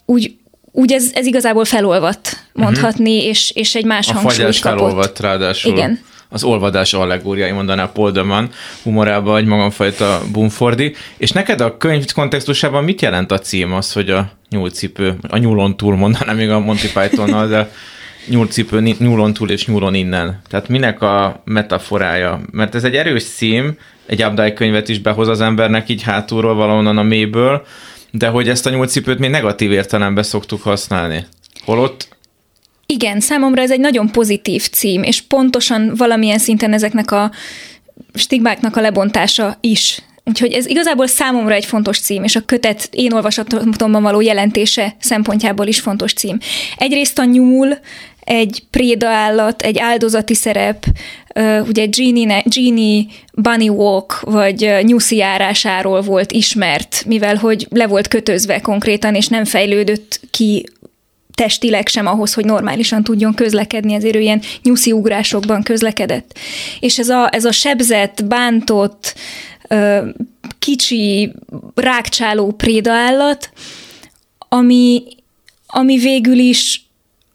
úgy, 0.05 0.35
úgy 0.73 0.93
ez, 0.93 1.11
ez 1.15 1.27
igazából 1.27 1.65
felolvadt, 1.65 2.37
mondhatni, 2.53 3.15
uh-huh. 3.15 3.29
és, 3.29 3.51
és 3.55 3.75
egy 3.75 3.85
más 3.85 4.09
A 4.09 4.13
hangsúlyt 4.13 4.61
kapott. 4.61 4.79
felolvadt 4.79 5.21
ráadásul. 5.21 5.73
Igen. 5.73 6.01
Az 6.29 6.45
olvadás 6.45 6.95
allegóriái, 6.95 7.51
mondaná 7.51 7.93
Paul 7.93 8.11
de 8.11 8.23
Man 8.23 8.51
humorában 8.83 9.37
egy 9.37 9.45
magamfajta 9.45 10.23
Bumfordi. 10.33 10.95
És 11.17 11.31
neked 11.31 11.61
a 11.61 11.77
könyv 11.77 12.05
kontextusában 12.13 12.85
mit 12.85 13.03
jelent 13.03 13.33
a 13.33 13.39
cím 13.39 13.73
az, 13.73 13.93
hogy 13.93 14.11
a 14.11 14.31
nyúlcipő, 14.51 15.17
a 15.29 15.37
nyúlon 15.37 15.77
túl 15.77 15.97
mondanám 15.97 16.37
még 16.37 16.51
a 16.51 16.59
Monty 16.59 16.93
Pythonnal, 16.95 17.49
de 17.49 17.71
nyúlcipő, 18.29 18.95
nyúlon 18.99 19.33
túl 19.33 19.51
és 19.51 19.67
nyúlon 19.67 19.95
innen. 19.95 20.41
Tehát 20.49 20.69
minek 20.69 21.03
a 21.03 21.43
metaforája? 21.45 22.41
Mert 22.51 22.75
ez 22.75 22.85
egy 22.85 22.95
erős 22.95 23.25
cím, 23.25 23.79
egy 24.07 24.23
Abdai 24.23 24.53
könyvet 24.53 24.89
is 24.89 24.99
behoz 24.99 25.29
az 25.29 25.41
embernek 25.41 25.89
így 25.89 26.03
hátulról 26.03 26.55
valahonnan 26.55 26.99
a 26.99 27.03
mélyből, 27.03 27.67
de 28.11 28.29
hogy 28.29 28.49
ezt 28.49 28.67
a 28.67 28.71
nyúlcipőt 28.71 29.19
mi 29.19 29.29
negatív 29.29 29.73
értelemben 29.73 30.25
szoktuk 30.25 30.63
használni. 30.63 31.27
Holott 31.65 32.16
Igen, 32.87 33.21
számomra 33.21 33.63
ez 33.63 33.71
egy 33.71 33.81
nagyon 33.81 34.11
pozitív 34.11 34.69
cím, 34.69 35.03
és 35.03 35.21
pontosan 35.21 35.93
valamilyen 35.97 36.39
szinten 36.39 36.73
ezeknek 36.73 37.11
a 37.11 37.31
stigmáknak 38.15 38.77
a 38.77 38.81
lebontása 38.81 39.59
is. 39.61 40.03
Úgyhogy 40.25 40.53
ez 40.53 40.67
igazából 40.67 41.07
számomra 41.07 41.55
egy 41.55 41.65
fontos 41.65 42.01
cím, 42.01 42.25
és 42.25 42.37
a 42.37 42.41
kötet 42.41 42.89
én 42.91 43.13
olvasatomban 43.13 44.03
való 44.03 44.21
jelentése 44.21 44.97
szempontjából 44.99 45.67
is 45.67 45.81
fontos 45.81 46.13
cím. 46.13 46.39
Egyrészt 46.77 47.19
a 47.19 47.25
nyúl, 47.25 47.79
egy 48.21 48.63
préda 48.71 49.09
állat, 49.09 49.63
egy 49.63 49.79
áldozati 49.79 50.35
szerep, 50.35 50.85
ugye 51.69 51.87
Genie, 51.87 52.43
Genie 52.45 53.05
Bunny 53.35 53.69
Walk, 53.69 54.21
vagy 54.21 54.75
nyuszi 54.83 55.17
járásáról 55.17 56.01
volt 56.01 56.33
ismert, 56.33 57.05
mivel 57.07 57.37
hogy 57.37 57.67
le 57.71 57.87
volt 57.87 58.09
kötözve 58.09 58.61
konkrétan, 58.61 59.15
és 59.15 59.29
nem 59.29 59.45
fejlődött 59.45 60.21
ki 60.31 60.67
testileg 61.37 61.89
sem 61.89 62.07
ahhoz, 62.07 62.35
hogy 62.35 62.45
normálisan 62.45 63.05
tudjon 63.05 63.35
közlekedni, 63.35 63.95
ezért 63.95 64.17
ő 64.17 64.21
ilyen 64.21 64.43
nyuszi 64.63 64.93
ugrásokban 64.93 65.63
közlekedett. 65.63 66.39
És 66.81 66.99
ez 66.99 67.09
a, 67.09 67.29
ez 67.33 67.45
a 67.45 67.53
sebzett, 67.53 68.25
bántott, 68.25 69.15
kicsi, 70.59 71.33
rákcsáló 71.75 72.51
prédaállat, 72.51 73.51
ami, 74.39 75.03
ami 75.67 75.99
végül 75.99 76.39
is 76.39 76.85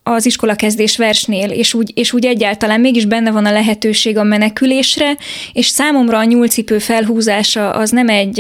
az 0.04 0.26
iskolakezdés 0.26 0.98
versnél, 0.98 1.50
és 1.50 1.74
úgy, 1.74 1.92
és 1.96 2.14
úgy 2.14 2.26
egyáltalán 2.26 2.80
mégis 2.80 3.06
benne 3.06 3.32
van 3.32 3.46
a 3.46 3.52
lehetőség 3.52 4.18
a 4.18 4.24
menekülésre, 4.24 5.18
és 5.54 5.66
számomra 5.68 6.18
a 6.18 6.24
nyúlcipő 6.24 6.80
felhúzása 6.80 7.72
az 7.72 7.90
nem 7.90 8.10
egy, 8.10 8.40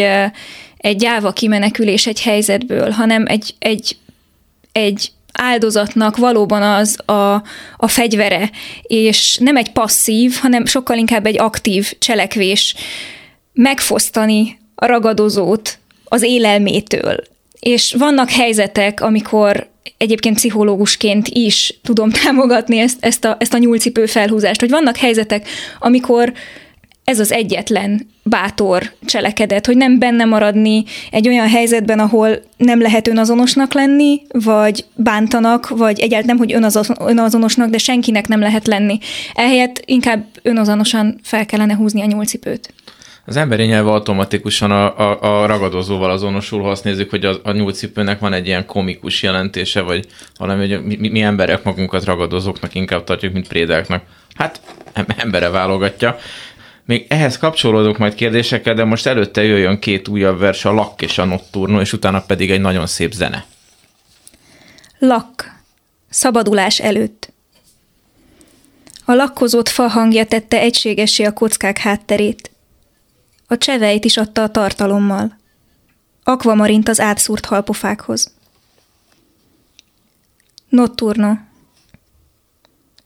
egy 0.77 0.95
gyáva 0.95 1.31
kimenekülés 1.31 2.07
egy 2.07 2.21
helyzetből, 2.21 2.89
hanem 2.89 3.25
egy, 3.27 3.55
egy, 3.59 3.97
egy 4.71 5.11
áldozatnak 5.31 6.17
valóban 6.17 6.61
az 6.61 7.09
a, 7.09 7.33
a 7.77 7.87
fegyvere, 7.87 8.49
és 8.81 9.37
nem 9.37 9.57
egy 9.57 9.71
passzív, 9.71 10.37
hanem 10.41 10.65
sokkal 10.65 10.97
inkább 10.97 11.25
egy 11.25 11.39
aktív 11.39 11.93
cselekvés 11.99 12.75
megfosztani 13.53 14.59
a 14.75 14.85
ragadozót 14.85 15.79
az 16.03 16.21
élelmétől. 16.23 17.15
És 17.59 17.93
vannak 17.97 18.29
helyzetek, 18.29 19.01
amikor 19.01 19.69
egyébként 19.97 20.35
pszichológusként 20.35 21.27
is 21.27 21.79
tudom 21.83 22.09
támogatni 22.23 22.79
ezt, 22.79 22.97
ezt, 22.99 23.25
a, 23.25 23.35
ezt 23.39 23.53
a 23.53 23.57
nyúlcipő 23.57 24.05
felhúzást, 24.05 24.59
hogy 24.59 24.69
vannak 24.69 24.97
helyzetek, 24.97 25.47
amikor 25.79 26.33
ez 27.03 27.19
az 27.19 27.31
egyetlen 27.31 28.07
bátor 28.23 28.91
cselekedet, 29.05 29.65
hogy 29.65 29.77
nem 29.77 29.99
benne 29.99 30.25
maradni 30.25 30.83
egy 31.11 31.27
olyan 31.27 31.47
helyzetben, 31.47 31.99
ahol 31.99 32.41
nem 32.57 32.81
lehet 32.81 33.07
önazonosnak 33.07 33.73
lenni, 33.73 34.21
vagy 34.31 34.85
bántanak, 34.95 35.69
vagy 35.69 35.99
egyáltalán 35.99 36.37
nem, 36.37 36.37
hogy 36.37 36.53
önazonosnak, 36.97 37.69
de 37.69 37.77
senkinek 37.77 38.27
nem 38.27 38.39
lehet 38.39 38.67
lenni. 38.67 38.97
Ehelyett 39.33 39.81
inkább 39.85 40.25
önazonosan 40.41 41.19
fel 41.23 41.45
kellene 41.45 41.75
húzni 41.75 42.01
a 42.01 42.05
nyúlcipőt. 42.05 42.73
Az 43.25 43.37
emberi 43.37 43.63
nyelv 43.63 43.87
automatikusan 43.87 44.71
a, 44.71 44.99
a, 44.99 45.41
a 45.41 45.45
ragadozóval 45.45 46.11
azonosul, 46.11 46.61
ha 46.61 46.69
azt 46.69 46.83
nézzük, 46.83 47.09
hogy 47.09 47.25
a, 47.25 47.39
a 47.43 47.51
nyúlcipőnek 47.51 48.19
van 48.19 48.33
egy 48.33 48.47
ilyen 48.47 48.65
komikus 48.65 49.23
jelentése, 49.23 49.81
vagy 49.81 50.05
valami, 50.37 50.73
hogy 50.73 50.85
mi, 50.85 51.09
mi 51.09 51.21
emberek 51.21 51.63
magunkat 51.63 52.05
ragadozóknak 52.05 52.75
inkább 52.75 53.03
tartjuk, 53.03 53.33
mint 53.33 53.47
prédáknak. 53.47 54.03
Hát 54.35 54.61
embere 55.17 55.49
válogatja. 55.49 56.17
Még 56.85 57.05
ehhez 57.09 57.37
kapcsolódok 57.37 57.97
majd 57.97 58.15
kérdésekkel, 58.15 58.73
de 58.73 58.83
most 58.83 59.05
előtte 59.05 59.43
jöjjön 59.43 59.79
két 59.79 60.07
újabb 60.07 60.39
vers, 60.39 60.65
a 60.65 60.71
Lakk 60.71 61.01
és 61.01 61.17
a 61.17 61.25
Notturno, 61.25 61.81
és 61.81 61.93
utána 61.93 62.21
pedig 62.21 62.51
egy 62.51 62.61
nagyon 62.61 62.87
szép 62.87 63.11
zene. 63.11 63.45
Lakk. 64.99 65.43
Szabadulás 66.09 66.79
előtt. 66.79 67.33
A 69.05 69.13
lakkozott 69.13 69.69
fa 69.69 69.87
hangja 69.87 70.25
tette 70.25 70.59
egységessé 70.59 71.23
a 71.23 71.33
kockák 71.33 71.77
hátterét. 71.77 72.51
A 73.47 73.57
cseveit 73.57 74.05
is 74.05 74.17
adta 74.17 74.43
a 74.43 74.49
tartalommal. 74.49 75.37
Akvamarint 76.23 76.89
az 76.89 76.99
átszúrt 76.99 77.45
halpofákhoz. 77.45 78.33
Notturno. 80.69 81.33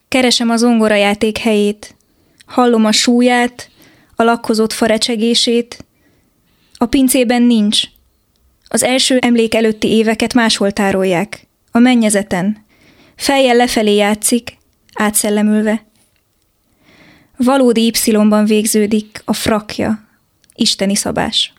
Keresem 0.08 0.50
a 0.50 0.58
zongorajáték 0.58 1.38
helyét. 1.38 1.96
Hallom 2.46 2.86
a 2.86 2.92
súlyát, 2.92 3.70
a 4.16 4.24
lakkozott 4.24 4.74
farecsegését. 4.74 5.86
A 6.78 6.86
pincében 6.86 7.42
nincs. 7.42 7.84
Az 8.68 8.84
első 8.84 9.18
emlék 9.18 9.56
előtti 9.56 9.88
éveket 9.88 10.34
máshol 10.34 10.72
tárolják. 10.72 11.48
A 11.72 11.80
mennyezeten. 11.80 12.66
Fejjel 13.16 13.56
lefelé 13.56 13.96
játszik, 13.96 14.58
átszellemülve. 14.94 15.86
Valódi 17.38 17.94
Y-ban 18.06 18.46
végződik 18.46 19.22
a 19.26 19.34
frakja, 19.34 20.08
isteni 20.56 20.96
szabás. 20.96 21.54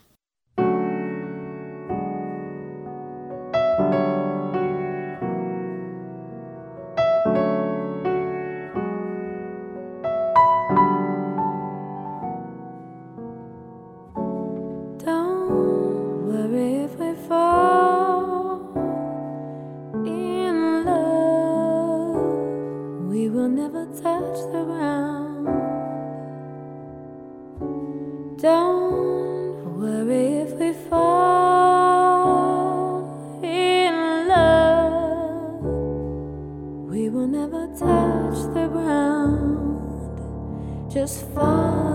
Just 40.96 41.28
fall 41.34 41.85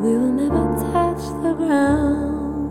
We 0.00 0.12
will 0.12 0.32
never 0.32 0.64
touch 0.92 1.22
the 1.42 1.54
ground. 1.54 2.70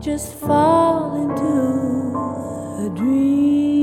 Just 0.00 0.32
fall 0.34 1.20
into 1.20 2.86
a 2.86 2.88
dream. 2.94 3.75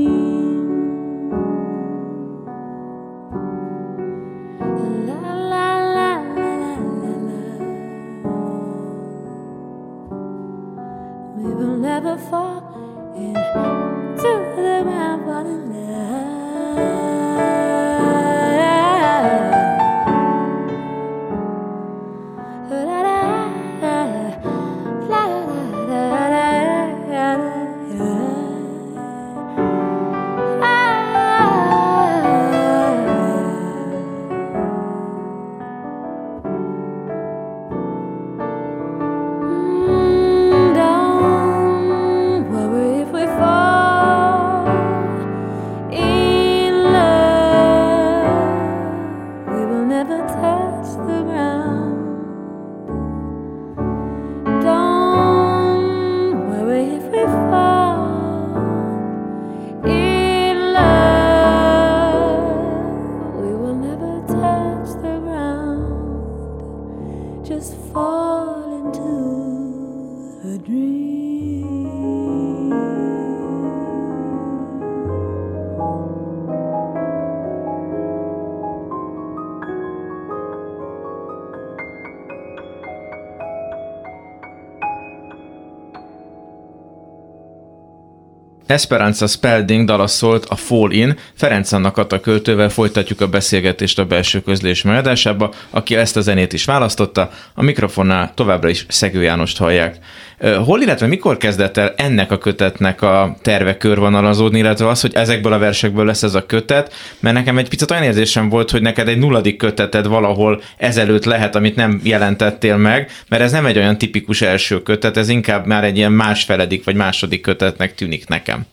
Esperanza 88.74 89.26
Spelding 89.26 89.86
dala 89.86 90.06
szólt 90.06 90.44
a 90.44 90.56
Fall 90.56 90.90
In. 90.90 91.18
Ferenc 91.34 91.72
Annak 91.72 91.96
a 91.96 92.20
költővel 92.20 92.68
folytatjuk 92.68 93.20
a 93.20 93.28
beszélgetést 93.28 93.98
a 93.98 94.04
belső 94.04 94.42
közlés 94.42 94.82
megadásába, 94.82 95.52
aki 95.70 95.96
ezt 95.96 96.16
a 96.16 96.20
zenét 96.20 96.52
is 96.52 96.64
választotta. 96.64 97.30
A 97.54 97.62
mikrofonnál 97.62 98.32
továbbra 98.34 98.68
is 98.68 98.86
Szegő 98.88 99.22
Jánost 99.22 99.58
hallják. 99.58 99.98
Hol, 100.44 100.82
illetve 100.82 101.06
mikor 101.06 101.36
kezdett 101.36 101.76
el 101.76 101.94
ennek 101.96 102.30
a 102.30 102.38
kötetnek 102.38 103.02
a 103.02 103.36
terve 103.42 103.76
körvonalazódni, 103.76 104.58
illetve 104.58 104.88
az, 104.88 105.00
hogy 105.00 105.14
ezekből 105.14 105.52
a 105.52 105.58
versekből 105.58 106.04
lesz 106.04 106.22
ez 106.22 106.34
a 106.34 106.46
kötet, 106.46 106.94
mert 107.20 107.34
nekem 107.34 107.58
egy 107.58 107.68
picit 107.68 107.90
olyan 107.90 108.02
érzésem 108.02 108.48
volt, 108.48 108.70
hogy 108.70 108.82
neked 108.82 109.08
egy 109.08 109.18
nulladik 109.18 109.56
köteted 109.56 110.06
valahol 110.06 110.62
ezelőtt 110.76 111.24
lehet, 111.24 111.54
amit 111.54 111.76
nem 111.76 112.00
jelentettél 112.02 112.76
meg, 112.76 113.10
mert 113.28 113.42
ez 113.42 113.52
nem 113.52 113.66
egy 113.66 113.76
olyan 113.76 113.98
tipikus 113.98 114.42
első 114.42 114.82
kötet, 114.82 115.16
ez 115.16 115.28
inkább 115.28 115.66
már 115.66 115.84
egy 115.84 115.96
ilyen 115.96 116.12
másfeledik 116.12 116.84
vagy 116.84 116.94
második 116.94 117.40
kötetnek 117.40 117.94
tűnik 117.94 118.28
nekem 118.28 118.66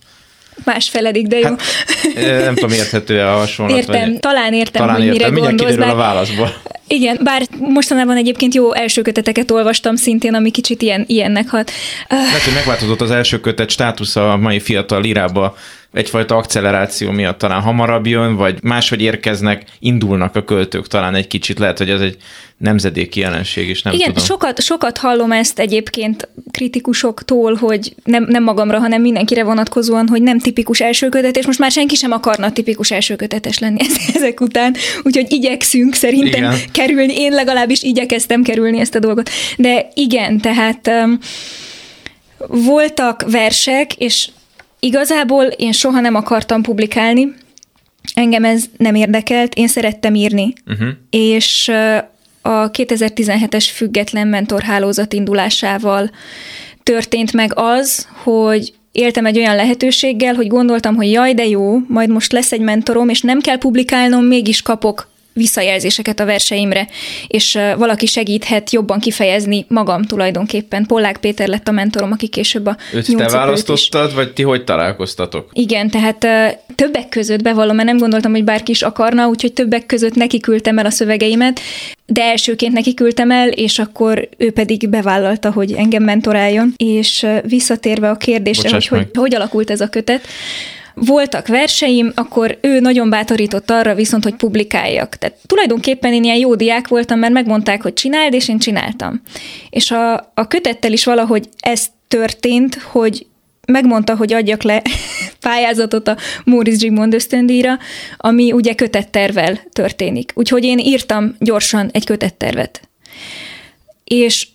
másfeledik, 0.63 1.27
de 1.27 1.37
jó. 1.37 1.43
Hát, 1.43 1.57
nem 2.43 2.55
tudom, 2.55 2.71
érthető-e 2.71 3.33
a 3.33 3.37
hasonlat? 3.37 3.77
Értem, 3.77 4.09
vagy... 4.09 4.19
talán 4.19 4.53
értem, 4.53 4.81
talán 4.81 4.95
hogy 4.95 5.05
értem. 5.05 5.33
mire 5.33 5.45
gondolsz. 5.45 5.75
Bár... 5.75 5.89
a 5.89 5.95
válaszból. 5.95 6.53
Igen, 6.87 7.19
bár 7.23 7.47
mostanában 7.57 8.17
egyébként 8.17 8.53
jó 8.53 8.73
első 8.73 9.01
köteteket 9.01 9.51
olvastam 9.51 9.95
szintén, 9.95 10.33
ami 10.33 10.51
kicsit 10.51 10.81
ilyen, 10.81 11.03
ilyennek 11.07 11.49
hat. 11.49 11.71
Lehet, 12.09 12.41
hogy 12.41 12.53
megváltozott 12.53 13.01
az 13.01 13.11
első 13.11 13.39
kötet 13.39 13.69
státusza 13.69 14.31
a 14.31 14.37
mai 14.37 14.59
fiatal 14.59 15.03
irába 15.03 15.55
egyfajta 15.93 16.35
akceleráció 16.35 17.11
miatt 17.11 17.37
talán 17.37 17.61
hamarabb 17.61 18.07
jön, 18.07 18.35
vagy 18.35 18.63
máshogy 18.63 19.01
érkeznek, 19.01 19.63
indulnak 19.79 20.35
a 20.35 20.43
költők 20.43 20.87
talán 20.87 21.15
egy 21.15 21.27
kicsit, 21.27 21.59
lehet, 21.59 21.77
hogy 21.77 21.89
ez 21.89 22.01
egy 22.01 22.17
nemzedéki 22.57 23.19
jelenség 23.19 23.69
is, 23.69 23.81
nem 23.81 23.93
Igen, 23.93 24.07
tudom. 24.07 24.23
Sokat, 24.23 24.61
sokat 24.61 24.97
hallom 24.97 25.31
ezt 25.31 25.59
egyébként 25.59 26.27
kritikusoktól, 26.51 27.53
hogy 27.53 27.95
nem, 28.03 28.25
nem 28.27 28.43
magamra, 28.43 28.79
hanem 28.79 29.01
mindenkire 29.01 29.43
vonatkozóan, 29.43 30.07
hogy 30.07 30.21
nem 30.21 30.39
tipikus 30.39 30.79
elsőkötet, 30.79 31.37
és 31.37 31.45
most 31.45 31.59
már 31.59 31.71
senki 31.71 31.95
sem 31.95 32.11
akarna 32.11 32.51
tipikus 32.51 32.91
elsőkötetes 32.91 33.59
lenni 33.59 33.79
ezek 34.15 34.41
után, 34.41 34.75
úgyhogy 35.03 35.31
igyekszünk 35.31 35.93
szerintem 35.93 36.43
igen. 36.43 36.59
kerülni, 36.71 37.13
én 37.15 37.31
legalábbis 37.31 37.81
igyekeztem 37.81 38.43
kerülni 38.43 38.79
ezt 38.79 38.95
a 38.95 38.99
dolgot. 38.99 39.29
De 39.57 39.87
igen, 39.93 40.37
tehát 40.37 40.87
um, 40.87 41.17
voltak 42.47 43.31
versek, 43.31 43.95
és 43.95 44.29
Igazából 44.83 45.43
én 45.43 45.71
soha 45.71 45.99
nem 45.99 46.15
akartam 46.15 46.61
publikálni, 46.61 47.33
engem 48.13 48.43
ez 48.43 48.65
nem 48.77 48.95
érdekelt, 48.95 49.53
én 49.53 49.67
szerettem 49.67 50.15
írni, 50.15 50.53
uh-huh. 50.67 50.87
és 51.09 51.71
a 52.41 52.71
2017-es 52.71 53.67
független 53.73 54.27
mentorhálózat 54.27 55.13
indulásával 55.13 56.11
történt 56.83 57.33
meg 57.33 57.51
az, 57.55 58.07
hogy 58.23 58.73
éltem 58.91 59.25
egy 59.25 59.37
olyan 59.37 59.55
lehetőséggel, 59.55 60.33
hogy 60.33 60.47
gondoltam, 60.47 60.95
hogy 60.95 61.11
jaj, 61.11 61.33
de 61.33 61.45
jó, 61.45 61.77
majd 61.87 62.09
most 62.09 62.31
lesz 62.31 62.51
egy 62.51 62.61
mentorom, 62.61 63.09
és 63.09 63.21
nem 63.21 63.39
kell 63.39 63.57
publikálnom, 63.57 64.25
mégis 64.25 64.61
kapok 64.61 65.10
visszajelzéseket 65.33 66.19
a 66.19 66.25
verseimre, 66.25 66.87
és 67.27 67.59
valaki 67.77 68.05
segíthet 68.05 68.71
jobban 68.71 68.99
kifejezni 68.99 69.65
magam 69.67 70.03
tulajdonképpen. 70.03 70.85
Pollák 70.85 71.17
Péter 71.17 71.47
lett 71.47 71.67
a 71.67 71.71
mentorom, 71.71 72.11
aki 72.11 72.27
később 72.27 72.65
a 72.65 72.77
Őt 72.93 73.15
te 73.15 73.29
választottad, 73.29 74.07
is. 74.07 74.15
vagy 74.15 74.33
ti 74.33 74.43
hogy 74.43 74.63
találkoztatok? 74.63 75.49
Igen, 75.53 75.89
tehát 75.89 76.27
többek 76.75 77.09
között 77.09 77.41
bevallom, 77.41 77.75
mert 77.75 77.87
nem 77.87 77.97
gondoltam, 77.97 78.31
hogy 78.31 78.43
bárki 78.43 78.71
is 78.71 78.81
akarna, 78.81 79.27
úgyhogy 79.27 79.53
többek 79.53 79.85
között 79.85 80.15
neki 80.15 80.39
küldtem 80.39 80.77
el 80.77 80.85
a 80.85 80.89
szövegeimet, 80.89 81.59
de 82.05 82.21
elsőként 82.21 82.73
neki 82.73 82.93
küldtem 82.93 83.31
el, 83.31 83.49
és 83.49 83.79
akkor 83.79 84.29
ő 84.37 84.51
pedig 84.51 84.89
bevállalta, 84.89 85.51
hogy 85.51 85.71
engem 85.71 86.03
mentoráljon. 86.03 86.73
És 86.77 87.27
visszatérve 87.43 88.09
a 88.09 88.17
kérdésre, 88.17 88.63
Bocsáss 88.63 88.87
hogy, 88.87 88.97
hogy 88.97 89.09
hogy 89.13 89.35
alakult 89.35 89.69
ez 89.69 89.81
a 89.81 89.89
kötet, 89.89 90.27
voltak 90.93 91.47
verseim, 91.47 92.11
akkor 92.15 92.57
ő 92.61 92.79
nagyon 92.79 93.09
bátorított 93.09 93.69
arra 93.69 93.95
viszont, 93.95 94.23
hogy 94.23 94.35
publikáljak. 94.35 95.15
Tehát 95.15 95.37
tulajdonképpen 95.45 96.13
én 96.13 96.23
ilyen 96.23 96.37
jó 96.37 96.55
diák 96.55 96.87
voltam, 96.87 97.19
mert 97.19 97.33
megmondták, 97.33 97.81
hogy 97.81 97.93
csináld, 97.93 98.33
és 98.33 98.49
én 98.49 98.59
csináltam. 98.59 99.21
És 99.69 99.91
a, 99.91 100.13
a 100.13 100.47
kötettel 100.47 100.91
is 100.91 101.05
valahogy 101.05 101.49
ez 101.59 101.85
történt, 102.07 102.75
hogy 102.75 103.25
megmondta, 103.67 104.15
hogy 104.15 104.33
adjak 104.33 104.63
le 104.63 104.81
pályázatot 105.39 106.07
a 106.07 106.17
Maurice 106.43 106.77
Gimond 106.77 107.13
ösztöndíjra, 107.13 107.77
ami 108.17 108.51
ugye 108.51 108.73
kötettervel 108.73 109.59
történik. 109.71 110.31
Úgyhogy 110.35 110.63
én 110.63 110.79
írtam 110.79 111.35
gyorsan 111.39 111.89
egy 111.93 112.05
kötettervet. 112.05 112.81
És 114.03 114.47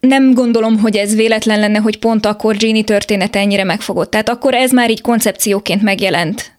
nem 0.00 0.34
gondolom, 0.34 0.78
hogy 0.78 0.96
ez 0.96 1.14
véletlen 1.14 1.60
lenne, 1.60 1.78
hogy 1.78 1.98
pont 1.98 2.26
akkor 2.26 2.56
Gini 2.56 2.84
története 2.84 3.38
ennyire 3.38 3.64
megfogott. 3.64 4.10
Tehát 4.10 4.28
akkor 4.28 4.54
ez 4.54 4.70
már 4.70 4.90
így 4.90 5.00
koncepcióként 5.00 5.82
megjelent 5.82 6.58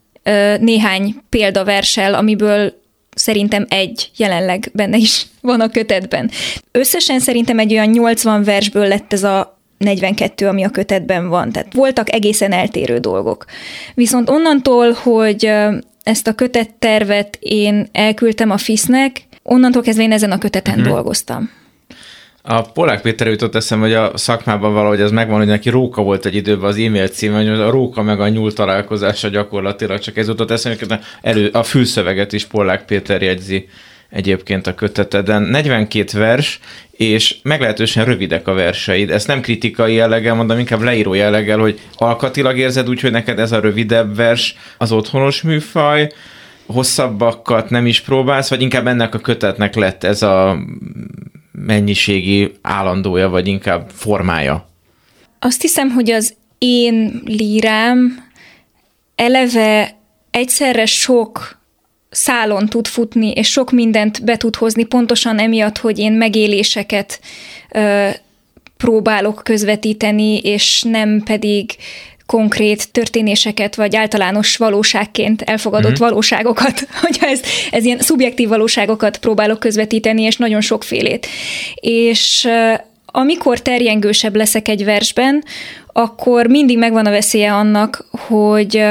néhány 0.59 1.15
példaversel, 1.29 2.13
amiből 2.13 2.73
szerintem 3.15 3.65
egy 3.69 4.11
jelenleg 4.17 4.69
benne 4.73 4.97
is 4.97 5.25
van 5.41 5.61
a 5.61 5.69
kötetben. 5.69 6.31
Összesen 6.71 7.19
szerintem 7.19 7.59
egy 7.59 7.71
olyan 7.71 7.89
80 7.89 8.43
versből 8.43 8.87
lett 8.87 9.13
ez 9.13 9.23
a 9.23 9.57
42, 9.77 10.47
ami 10.47 10.63
a 10.63 10.69
kötetben 10.69 11.29
van. 11.29 11.51
Tehát 11.51 11.73
voltak 11.73 12.13
egészen 12.13 12.51
eltérő 12.51 12.97
dolgok. 12.97 13.45
Viszont 13.93 14.29
onnantól, 14.29 14.91
hogy 14.91 15.51
ezt 16.03 16.27
a 16.27 16.33
kötettervet 16.33 17.37
én 17.39 17.87
elküldtem 17.91 18.51
a 18.51 18.57
FISZ-nek, 18.57 19.27
onnantól 19.43 19.81
kezdve 19.81 20.03
én 20.03 20.11
ezen 20.11 20.31
a 20.31 20.37
köteten 20.37 20.77
uh-huh. 20.77 20.93
dolgoztam. 20.93 21.49
A 22.51 22.61
Polák 22.61 23.01
Péter 23.01 23.27
jutott 23.27 23.55
eszem, 23.55 23.79
hogy 23.79 23.93
a 23.93 24.17
szakmában 24.17 24.73
valahogy 24.73 25.01
ez 25.01 25.11
megvan, 25.11 25.37
hogy 25.37 25.47
neki 25.47 25.69
Róka 25.69 26.01
volt 26.01 26.25
egy 26.25 26.35
időben 26.35 26.69
az 26.69 26.77
e-mail 26.77 27.07
cím, 27.07 27.33
hogy 27.33 27.47
a 27.47 27.69
Róka 27.69 28.01
meg 28.01 28.19
a 28.19 28.27
nyúl 28.27 28.53
találkozása 28.53 29.27
gyakorlatilag 29.27 29.99
csak 29.99 30.17
ez 30.17 30.27
jutott 30.27 30.51
eszem, 30.51 30.75
hogy 30.79 30.99
elő, 31.21 31.49
a 31.53 31.63
fülszöveget 31.63 32.33
is 32.33 32.45
Polák 32.45 32.85
Péter 32.85 33.21
jegyzi 33.21 33.67
egyébként 34.09 34.67
a 34.67 34.75
köteteden. 34.75 35.41
42 35.41 36.19
vers, 36.19 36.59
és 36.91 37.35
meglehetősen 37.43 38.05
rövidek 38.05 38.47
a 38.47 38.53
verseid. 38.53 39.09
Ezt 39.09 39.27
nem 39.27 39.41
kritikai 39.41 39.93
jelleggel 39.93 40.35
mondom, 40.35 40.59
inkább 40.59 40.81
leíró 40.81 41.13
jelleggel, 41.13 41.59
hogy 41.59 41.79
alkatilag 41.95 42.57
érzed 42.57 42.89
úgy, 42.89 42.99
hogy 42.99 43.11
neked 43.11 43.39
ez 43.39 43.51
a 43.51 43.59
rövidebb 43.59 44.15
vers 44.15 44.55
az 44.77 44.91
otthonos 44.91 45.41
műfaj, 45.41 46.11
hosszabbakat 46.65 47.69
nem 47.69 47.85
is 47.85 48.01
próbálsz, 48.01 48.49
vagy 48.49 48.61
inkább 48.61 48.87
ennek 48.87 49.13
a 49.15 49.19
kötetnek 49.19 49.75
lett 49.75 50.03
ez 50.03 50.21
a 50.21 50.59
mennyiségi 51.65 52.51
állandója, 52.61 53.29
vagy 53.29 53.47
inkább 53.47 53.89
formája? 53.89 54.69
Azt 55.39 55.61
hiszem, 55.61 55.89
hogy 55.89 56.11
az 56.11 56.33
én 56.57 57.21
lírám 57.25 58.27
eleve 59.15 59.97
egyszerre 60.31 60.85
sok 60.85 61.59
szálon 62.09 62.65
tud 62.65 62.87
futni, 62.87 63.31
és 63.31 63.49
sok 63.51 63.71
mindent 63.71 64.23
be 64.23 64.37
tud 64.37 64.55
hozni, 64.55 64.83
pontosan 64.83 65.39
emiatt, 65.39 65.77
hogy 65.77 65.99
én 65.99 66.11
megéléseket 66.11 67.19
ö, 67.71 68.09
próbálok 68.77 69.41
közvetíteni, 69.43 70.37
és 70.37 70.81
nem 70.81 71.21
pedig 71.23 71.75
konkrét 72.29 72.91
történéseket, 72.91 73.75
vagy 73.75 73.95
általános 73.95 74.57
valóságként 74.57 75.41
elfogadott 75.41 75.91
uh-huh. 75.91 76.07
valóságokat, 76.07 76.87
hogyha 77.01 77.27
ez, 77.27 77.41
ez 77.71 77.85
ilyen 77.85 77.99
szubjektív 77.99 78.47
valóságokat 78.47 79.17
próbálok 79.17 79.59
közvetíteni, 79.59 80.21
és 80.21 80.37
nagyon 80.37 80.61
sokfélét. 80.61 81.27
És 81.75 82.47
amikor 83.05 83.61
terjengősebb 83.61 84.35
leszek 84.35 84.67
egy 84.67 84.83
versben, 84.83 85.43
akkor 85.93 86.47
mindig 86.47 86.77
megvan 86.77 87.05
a 87.05 87.09
veszélye 87.09 87.53
annak, 87.53 88.05
hogy 88.11 88.83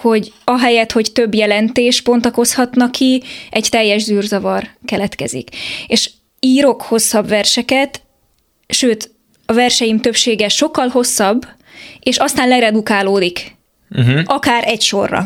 hogy 0.00 0.32
ahelyett, 0.44 0.92
hogy 0.92 1.12
több 1.12 1.34
jelentés 1.34 2.02
pontakozhatna 2.02 2.90
ki, 2.90 3.22
egy 3.50 3.68
teljes 3.70 4.02
zűrzavar 4.02 4.68
keletkezik. 4.84 5.48
És 5.86 6.10
írok 6.40 6.82
hosszabb 6.82 7.28
verseket, 7.28 8.02
sőt, 8.68 9.10
a 9.46 9.52
verseim 9.52 10.00
többsége 10.00 10.48
sokkal 10.48 10.88
hosszabb, 10.88 11.46
és 12.00 12.16
aztán 12.16 12.48
leredukálódik. 12.48 13.56
Uh-huh. 13.96 14.20
Akár 14.24 14.64
egy 14.66 14.80
sorra. 14.80 15.24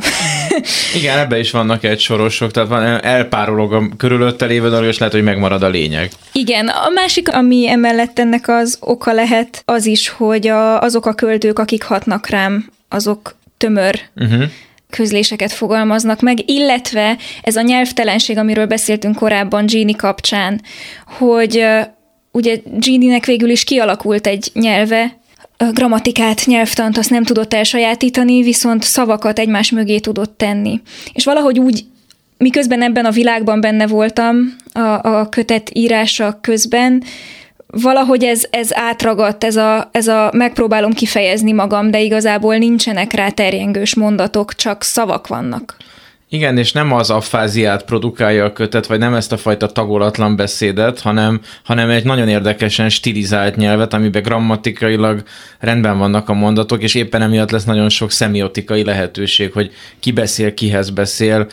Igen, 0.98 1.18
ebbe 1.18 1.38
is 1.38 1.50
vannak 1.50 1.84
egy 1.84 2.00
sorosok, 2.00 2.50
tehát 2.50 2.68
van, 2.68 2.82
elpárolog 3.04 3.72
a 3.72 3.88
körülötte 3.96 4.46
lévő 4.46 4.68
dolog, 4.68 4.84
és 4.84 4.98
lehet, 4.98 5.14
hogy 5.14 5.22
megmarad 5.22 5.62
a 5.62 5.68
lényeg. 5.68 6.10
Igen, 6.32 6.68
a 6.68 6.88
másik, 6.94 7.34
ami 7.34 7.68
emellett 7.68 8.18
ennek 8.18 8.48
az 8.48 8.76
oka 8.80 9.12
lehet, 9.12 9.62
az 9.64 9.86
is, 9.86 10.08
hogy 10.08 10.46
a, 10.46 10.80
azok 10.80 11.06
a 11.06 11.14
költők, 11.14 11.58
akik 11.58 11.82
hatnak 11.82 12.28
rám, 12.28 12.70
azok 12.88 13.36
tömör 13.56 14.00
uh-huh 14.16 14.44
közléseket 14.90 15.52
fogalmaznak 15.52 16.20
meg, 16.20 16.50
illetve 16.50 17.16
ez 17.42 17.56
a 17.56 17.62
nyelvtelenség, 17.62 18.38
amiről 18.38 18.66
beszéltünk 18.66 19.16
korábban 19.16 19.66
Gini 19.66 19.94
kapcsán, 19.94 20.60
hogy 21.06 21.66
ugye 22.32 22.56
Gini-nek 22.78 23.24
végül 23.24 23.50
is 23.50 23.64
kialakult 23.64 24.26
egy 24.26 24.50
nyelve, 24.52 25.18
grammatikát, 25.72 26.46
nyelvtant 26.46 26.98
azt 26.98 27.10
nem 27.10 27.24
tudott 27.24 27.54
elsajátítani, 27.54 28.42
viszont 28.42 28.82
szavakat 28.82 29.38
egymás 29.38 29.70
mögé 29.70 29.98
tudott 29.98 30.36
tenni. 30.36 30.80
És 31.12 31.24
valahogy 31.24 31.58
úgy, 31.58 31.84
miközben 32.38 32.82
ebben 32.82 33.04
a 33.04 33.10
világban 33.10 33.60
benne 33.60 33.86
voltam 33.86 34.56
a, 34.72 34.80
a 34.80 35.28
kötet 35.28 35.70
írása 35.72 36.38
közben, 36.40 37.02
valahogy 37.66 38.24
ez, 38.24 38.44
ez 38.50 38.74
átragadt, 38.74 39.44
ez 39.44 39.56
a, 39.56 39.88
ez 39.92 40.08
a 40.08 40.30
megpróbálom 40.32 40.92
kifejezni 40.92 41.52
magam, 41.52 41.90
de 41.90 42.00
igazából 42.00 42.56
nincsenek 42.56 43.12
rá 43.12 43.28
terjengős 43.28 43.94
mondatok, 43.94 44.54
csak 44.54 44.82
szavak 44.82 45.26
vannak. 45.26 45.76
Igen, 46.28 46.58
és 46.58 46.72
nem 46.72 46.92
az 46.92 47.10
affáziát 47.10 47.84
produkálja 47.84 48.44
a 48.44 48.52
kötet, 48.52 48.86
vagy 48.86 48.98
nem 48.98 49.14
ezt 49.14 49.32
a 49.32 49.36
fajta 49.36 49.66
tagolatlan 49.66 50.36
beszédet, 50.36 51.00
hanem, 51.00 51.40
hanem 51.64 51.90
egy 51.90 52.04
nagyon 52.04 52.28
érdekesen 52.28 52.88
stilizált 52.88 53.56
nyelvet, 53.56 53.92
amiben 53.92 54.22
grammatikailag 54.22 55.22
rendben 55.58 55.98
vannak 55.98 56.28
a 56.28 56.32
mondatok, 56.32 56.82
és 56.82 56.94
éppen 56.94 57.22
emiatt 57.22 57.50
lesz 57.50 57.64
nagyon 57.64 57.88
sok 57.88 58.10
szemiotikai 58.10 58.84
lehetőség, 58.84 59.52
hogy 59.52 59.70
ki 60.00 60.12
beszél, 60.12 60.54
kihez 60.54 60.90
beszél, 60.90 61.46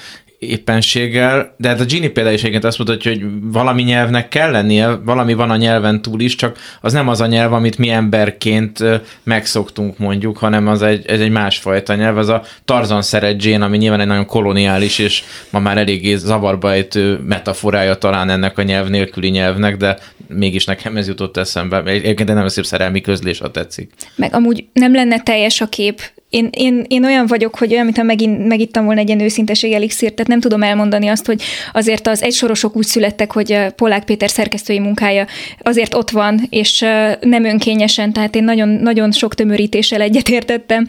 éppenséggel, 0.49 1.55
de 1.57 1.67
hát 1.67 1.79
a 1.79 1.85
Gini 1.85 2.07
például 2.07 2.35
is 2.35 2.43
azt 2.43 2.77
mutatja, 2.77 3.11
hogy 3.11 3.23
valami 3.41 3.81
nyelvnek 3.81 4.27
kell 4.27 4.51
lennie, 4.51 4.87
valami 4.87 5.33
van 5.33 5.49
a 5.49 5.55
nyelven 5.55 6.01
túl 6.01 6.19
is, 6.19 6.35
csak 6.35 6.57
az 6.81 6.93
nem 6.93 7.07
az 7.07 7.21
a 7.21 7.25
nyelv, 7.25 7.53
amit 7.53 7.77
mi 7.77 7.89
emberként 7.89 8.79
megszoktunk 9.23 9.97
mondjuk, 9.97 10.37
hanem 10.37 10.67
az 10.67 10.81
egy, 10.81 11.05
ez 11.05 11.19
egy 11.19 11.31
másfajta 11.31 11.95
nyelv, 11.95 12.17
az 12.17 12.29
a 12.29 12.43
Tarzan 12.65 13.01
szeret 13.01 13.41
ami 13.59 13.77
nyilván 13.77 13.99
egy 13.99 14.07
nagyon 14.07 14.25
koloniális, 14.25 14.99
és 14.99 15.23
ma 15.49 15.59
már 15.59 15.77
eléggé 15.77 16.15
zavarba 16.15 16.71
ejtő 16.71 17.19
metaforája 17.27 17.95
talán 17.95 18.29
ennek 18.29 18.57
a 18.57 18.61
nyelv 18.61 18.89
nélküli 18.89 19.29
nyelvnek, 19.29 19.77
de 19.77 19.97
mégis 20.27 20.65
nekem 20.65 20.97
ez 20.97 21.07
jutott 21.07 21.37
eszembe. 21.37 21.83
Egyébként 21.83 22.33
nem 22.33 22.47
szép 22.47 22.65
szerelmi 22.65 23.01
közlés, 23.01 23.39
ha 23.39 23.51
tetszik. 23.51 23.91
Meg 24.15 24.33
amúgy 24.33 24.65
nem 24.73 24.93
lenne 24.93 25.19
teljes 25.19 25.61
a 25.61 25.67
kép 25.67 26.01
én, 26.33 26.49
én, 26.51 26.85
én 26.87 27.05
olyan 27.05 27.27
vagyok, 27.27 27.55
hogy 27.55 27.73
olyan, 27.73 27.83
mintha 27.83 28.03
megint, 28.03 28.47
megittam 28.47 28.85
volna 28.85 28.99
egy 28.99 29.07
ilyen 29.07 29.19
őszinteség 29.19 29.73
elixírt, 29.73 30.13
tehát 30.13 30.27
nem 30.33 30.41
tudom 30.41 30.63
elmondani 30.63 31.07
azt, 31.07 31.25
hogy 31.25 31.41
azért 31.73 32.07
az 32.07 32.23
egysorosok 32.23 32.75
úgy 32.75 32.85
születtek, 32.85 33.31
hogy 33.31 33.57
Polák 33.75 34.03
Péter 34.03 34.29
szerkesztői 34.29 34.79
munkája 34.79 35.27
azért 35.61 35.93
ott 35.93 36.09
van, 36.09 36.47
és 36.49 36.79
nem 37.19 37.45
önkényesen, 37.45 38.13
tehát 38.13 38.35
én 38.35 38.43
nagyon, 38.43 38.69
nagyon 38.69 39.11
sok 39.11 39.35
tömörítéssel 39.35 40.01
egyetértettem, 40.01 40.87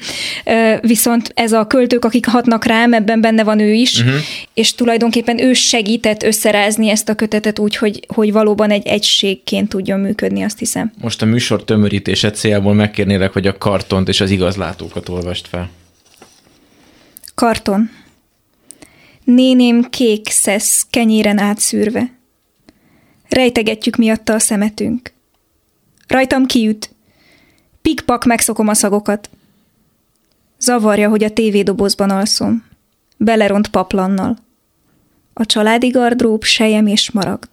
viszont 0.81 1.33
ez 1.35 1.53
a 1.53 1.67
költők, 1.67 2.05
akik 2.05 2.27
hatnak 2.27 2.65
rám, 2.65 2.93
ebben 2.93 3.21
benne 3.21 3.45
van 3.45 3.59
ő 3.59 3.73
is, 3.73 4.01
uh-huh. 4.01 4.15
és 4.55 4.75
tulajdonképpen 4.75 5.41
ő 5.41 5.53
segített 5.53 6.23
összerázni 6.23 6.89
ezt 6.91 7.09
a 7.09 7.15
kötetet 7.15 7.59
úgy, 7.59 7.77
hogy, 7.77 8.01
hogy 8.15 8.33
valóban 8.33 8.71
egy 8.71 8.87
egységként 8.87 9.69
tudjon 9.69 10.01
működni, 10.01 10.43
azt 10.43 10.59
hiszem. 10.59 10.93
Most 11.01 11.23
a 11.23 11.27
műsor 11.27 11.65
tömörítése 11.65 12.31
célból 12.31 12.75
megkérnélek, 12.75 13.33
hogy 13.33 13.47
a 13.47 13.59
kartont 13.59 14.09
és 14.09 14.21
az 14.21 14.31
igazlátókat 14.31 15.09
olvas 15.09 15.35
olvast 15.35 15.49
fel. 15.49 15.71
Karton. 17.35 17.91
Néném 19.25 19.83
kék 19.91 20.29
szesz 20.29 20.87
kenyéren 20.91 21.39
átszűrve. 21.39 22.13
Rejtegetjük 23.29 23.97
miatta 23.97 24.35
a 24.35 24.39
szemetünk. 24.39 25.13
Rajtam 26.07 26.47
kiüt. 26.47 26.95
Pikpak 27.83 28.25
megszokom 28.25 28.69
a 28.69 28.75
szagokat. 28.75 29.31
Zavarja, 30.59 31.09
hogy 31.09 31.25
a 31.25 31.33
tévédobozban 31.33 32.11
alszom. 32.11 32.65
Beleront 33.17 33.69
paplannal. 33.69 34.39
A 35.33 35.47
családi 35.47 35.89
gardrób 35.89 36.43
sejem 36.43 36.87
és 36.87 37.11
maragd. 37.11 37.49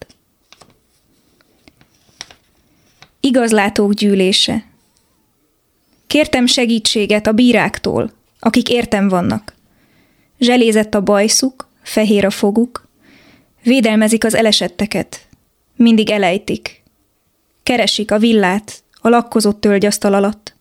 Igazlátók 3.19 3.93
gyűlése. 3.93 4.65
Kértem 6.07 6.45
segítséget 6.45 7.27
a 7.27 7.31
bíráktól, 7.31 8.12
akik 8.39 8.69
értem 8.69 9.07
vannak. 9.07 9.55
Zselézett 10.43 10.95
a 10.95 11.01
bajszuk, 11.01 11.69
fehér 11.84 12.25
a 12.25 12.30
foguk, 12.30 12.88
védelmezik 13.63 14.23
az 14.23 14.36
elesetteket, 14.36 15.27
mindig 15.75 16.10
elejtik. 16.10 16.84
Keresik 17.63 18.12
a 18.12 18.17
villát, 18.17 18.84
a 18.93 19.10
lakkozott 19.10 19.62
tölgyasztal 19.62 20.13
alatt. 20.13 20.56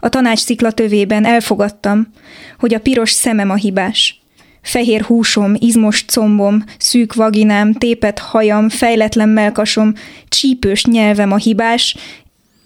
A 0.00 0.08
tanács 0.08 0.38
szikla 0.38 0.72
tövében 0.72 1.24
elfogadtam, 1.24 2.12
hogy 2.58 2.74
a 2.74 2.80
piros 2.80 3.10
szemem 3.10 3.50
a 3.50 3.54
hibás. 3.54 4.22
Fehér 4.62 5.02
húsom, 5.02 5.54
izmos 5.58 6.04
combom, 6.04 6.64
szűk 6.78 7.14
vaginám, 7.14 7.72
tépet 7.72 8.18
hajam, 8.18 8.68
fejletlen 8.68 9.28
melkasom, 9.28 9.92
csípős 10.28 10.84
nyelvem 10.84 11.32
a 11.32 11.36
hibás, 11.36 11.96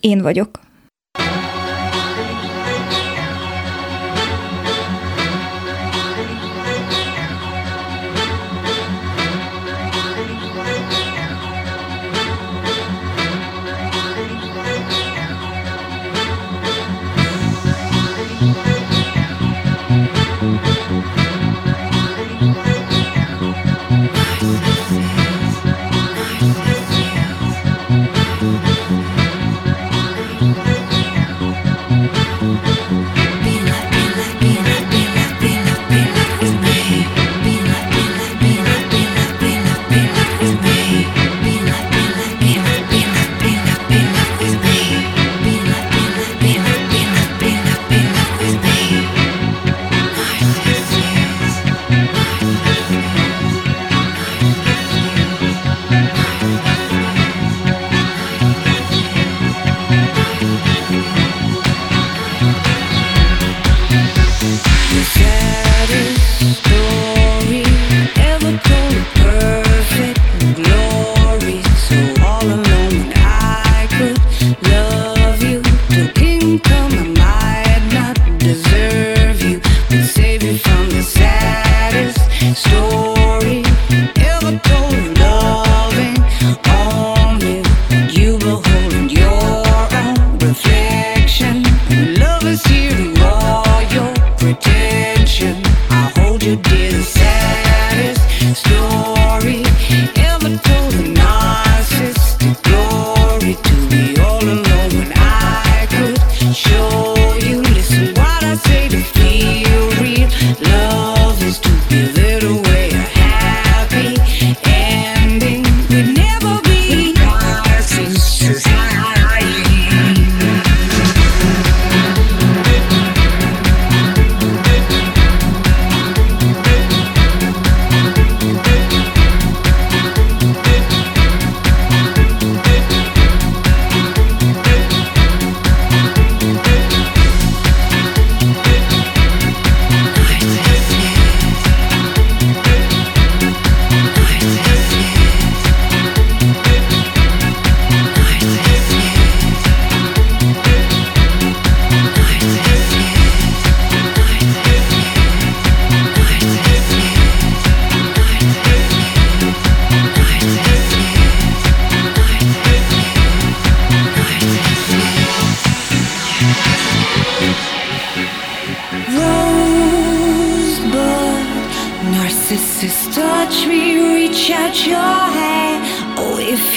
én 0.01 0.23
vagyok. 0.23 0.61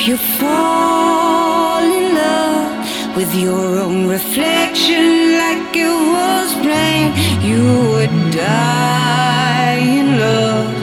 You 0.07 0.17
fall 0.17 1.81
in 1.81 2.13
love 2.13 3.15
with 3.15 3.33
your 3.35 3.79
own 3.79 4.07
reflection 4.07 5.37
like 5.37 5.73
it 5.73 5.95
was 6.15 6.53
plain, 6.55 7.13
you 7.41 7.63
would 7.91 8.31
die 8.31 9.77
in 9.77 10.17
love, 10.19 10.73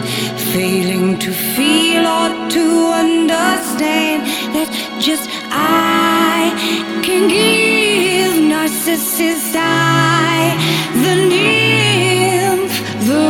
failing 0.54 1.18
to 1.18 1.32
feel 1.32 2.06
or 2.06 2.30
to 2.48 2.64
understand 3.02 4.22
that 4.54 4.68
just 4.98 5.28
I 5.50 6.54
can 7.02 7.28
give 7.28 8.40
Narcissus 8.42 9.54
I, 9.54 10.56
the 11.04 11.14
nymph, 11.28 12.74
the 13.06 13.22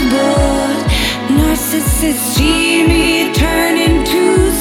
rosebud. 0.00 0.76
Narcissus, 1.36 2.18
see 2.34 2.86
me 2.86 3.30
turn 3.34 3.89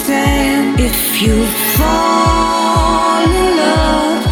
into 0.09 0.17
sand. 0.17 0.79
If 0.79 1.21
you 1.21 1.45
fall 1.77 3.23
in 3.23 3.57
love 3.57 4.25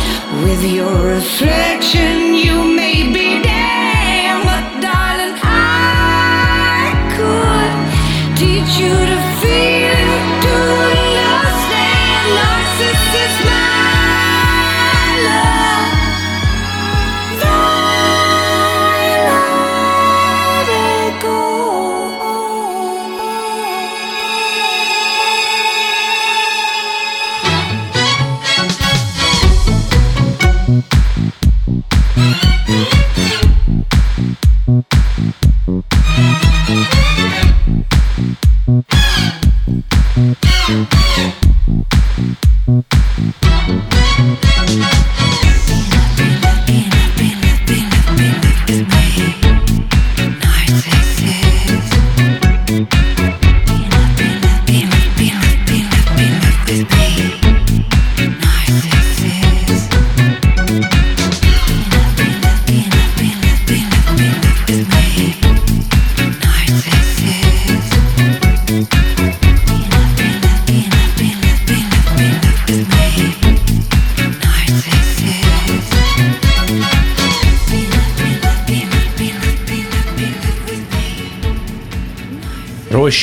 with 0.44 0.64
your 0.64 0.96
reflection, 1.16 2.36
you 2.36 2.76
may 2.76 2.87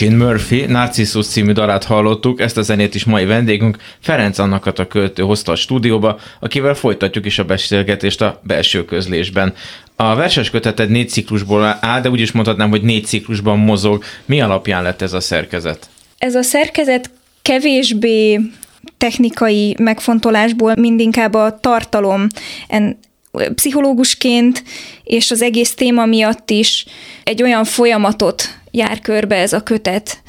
Roisin 0.00 0.18
Murphy 0.18 0.64
Narcissus 0.66 1.26
című 1.26 1.52
dalát 1.52 1.84
hallottuk, 1.84 2.40
ezt 2.40 2.56
a 2.56 2.62
zenét 2.62 2.94
is 2.94 3.04
mai 3.04 3.24
vendégünk 3.24 3.76
Ferenc 4.00 4.38
Annakat 4.38 4.78
a 4.78 4.86
költő 4.86 5.22
hozta 5.22 5.52
a 5.52 5.56
stúdióba, 5.56 6.18
akivel 6.40 6.74
folytatjuk 6.74 7.26
is 7.26 7.38
a 7.38 7.44
beszélgetést 7.44 8.20
a 8.20 8.40
belső 8.42 8.84
közlésben. 8.84 9.54
A 9.96 10.14
verses 10.14 10.50
köteted 10.50 10.90
négy 10.90 11.08
ciklusból 11.08 11.78
áll, 11.80 12.00
de 12.00 12.10
úgy 12.10 12.20
is 12.20 12.32
mondhatnám, 12.32 12.70
hogy 12.70 12.82
négy 12.82 13.04
ciklusban 13.04 13.58
mozog. 13.58 14.04
Mi 14.24 14.40
alapján 14.40 14.82
lett 14.82 15.02
ez 15.02 15.12
a 15.12 15.20
szerkezet? 15.20 15.88
Ez 16.18 16.34
a 16.34 16.42
szerkezet 16.42 17.10
kevésbé 17.42 18.40
technikai 18.98 19.76
megfontolásból 19.78 20.74
mindinkább 20.76 21.34
a 21.34 21.58
tartalom 21.60 22.26
en, 22.68 22.98
pszichológusként 23.54 24.62
és 25.04 25.30
az 25.30 25.42
egész 25.42 25.74
téma 25.74 26.04
miatt 26.04 26.50
is 26.50 26.84
egy 27.24 27.42
olyan 27.42 27.64
folyamatot 27.64 28.62
jár 28.74 29.00
körbe 29.00 29.36
ez 29.36 29.52
a 29.52 29.62
kötet, 29.62 30.22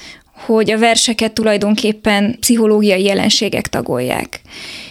hogy 0.46 0.72
a 0.72 0.78
verseket 0.78 1.32
tulajdonképpen 1.32 2.38
pszichológiai 2.40 3.04
jelenségek 3.04 3.68
tagolják. 3.68 4.42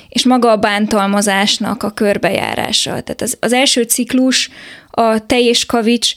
És 0.09 0.25
maga 0.25 0.51
a 0.51 0.57
bántalmazásnak 0.57 1.83
a 1.83 1.91
körbejárása. 1.91 2.91
Tehát 2.91 3.23
az, 3.23 3.37
az 3.41 3.53
első 3.53 3.83
ciklus, 3.83 4.51
a 4.91 5.27
Te 5.27 5.41
és 5.41 5.67
Kavics, 5.67 6.15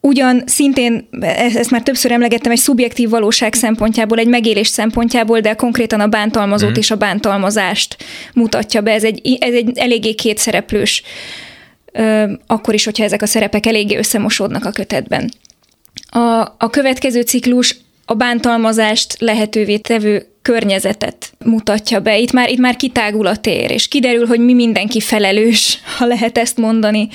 ugyan 0.00 0.42
szintén, 0.46 1.08
ezt 1.54 1.70
már 1.70 1.82
többször 1.82 2.12
emlegettem, 2.12 2.52
egy 2.52 2.58
szubjektív 2.58 3.08
valóság 3.08 3.54
szempontjából, 3.54 4.18
egy 4.18 4.26
megélés 4.26 4.68
szempontjából, 4.68 5.40
de 5.40 5.54
konkrétan 5.54 6.00
a 6.00 6.06
bántalmazót 6.06 6.70
mm. 6.70 6.78
és 6.78 6.90
a 6.90 6.96
bántalmazást 6.96 7.96
mutatja 8.34 8.80
be. 8.80 8.92
Ez 8.92 9.04
egy, 9.04 9.36
ez 9.40 9.54
egy 9.54 9.78
eléggé 9.78 10.14
kétszereplős, 10.14 11.02
akkor 12.46 12.74
is, 12.74 12.84
hogyha 12.84 13.04
ezek 13.04 13.22
a 13.22 13.26
szerepek 13.26 13.66
eléggé 13.66 13.96
összemosódnak 13.96 14.64
a 14.64 14.70
kötetben. 14.70 15.30
A, 16.14 16.54
a 16.58 16.70
következő 16.70 17.20
ciklus 17.20 17.76
a 18.04 18.14
bántalmazást 18.14 19.16
lehetővé 19.18 19.76
tevő 19.76 20.26
környezetet 20.42 21.32
mutatja 21.44 22.00
be. 22.00 22.18
Itt 22.18 22.32
már, 22.32 22.50
itt 22.50 22.58
már 22.58 22.76
kitágul 22.76 23.26
a 23.26 23.36
tér, 23.36 23.70
és 23.70 23.88
kiderül, 23.88 24.26
hogy 24.26 24.40
mi 24.40 24.52
mindenki 24.52 25.00
felelős, 25.00 25.78
ha 25.98 26.06
lehet 26.06 26.38
ezt 26.38 26.56
mondani. 26.56 27.08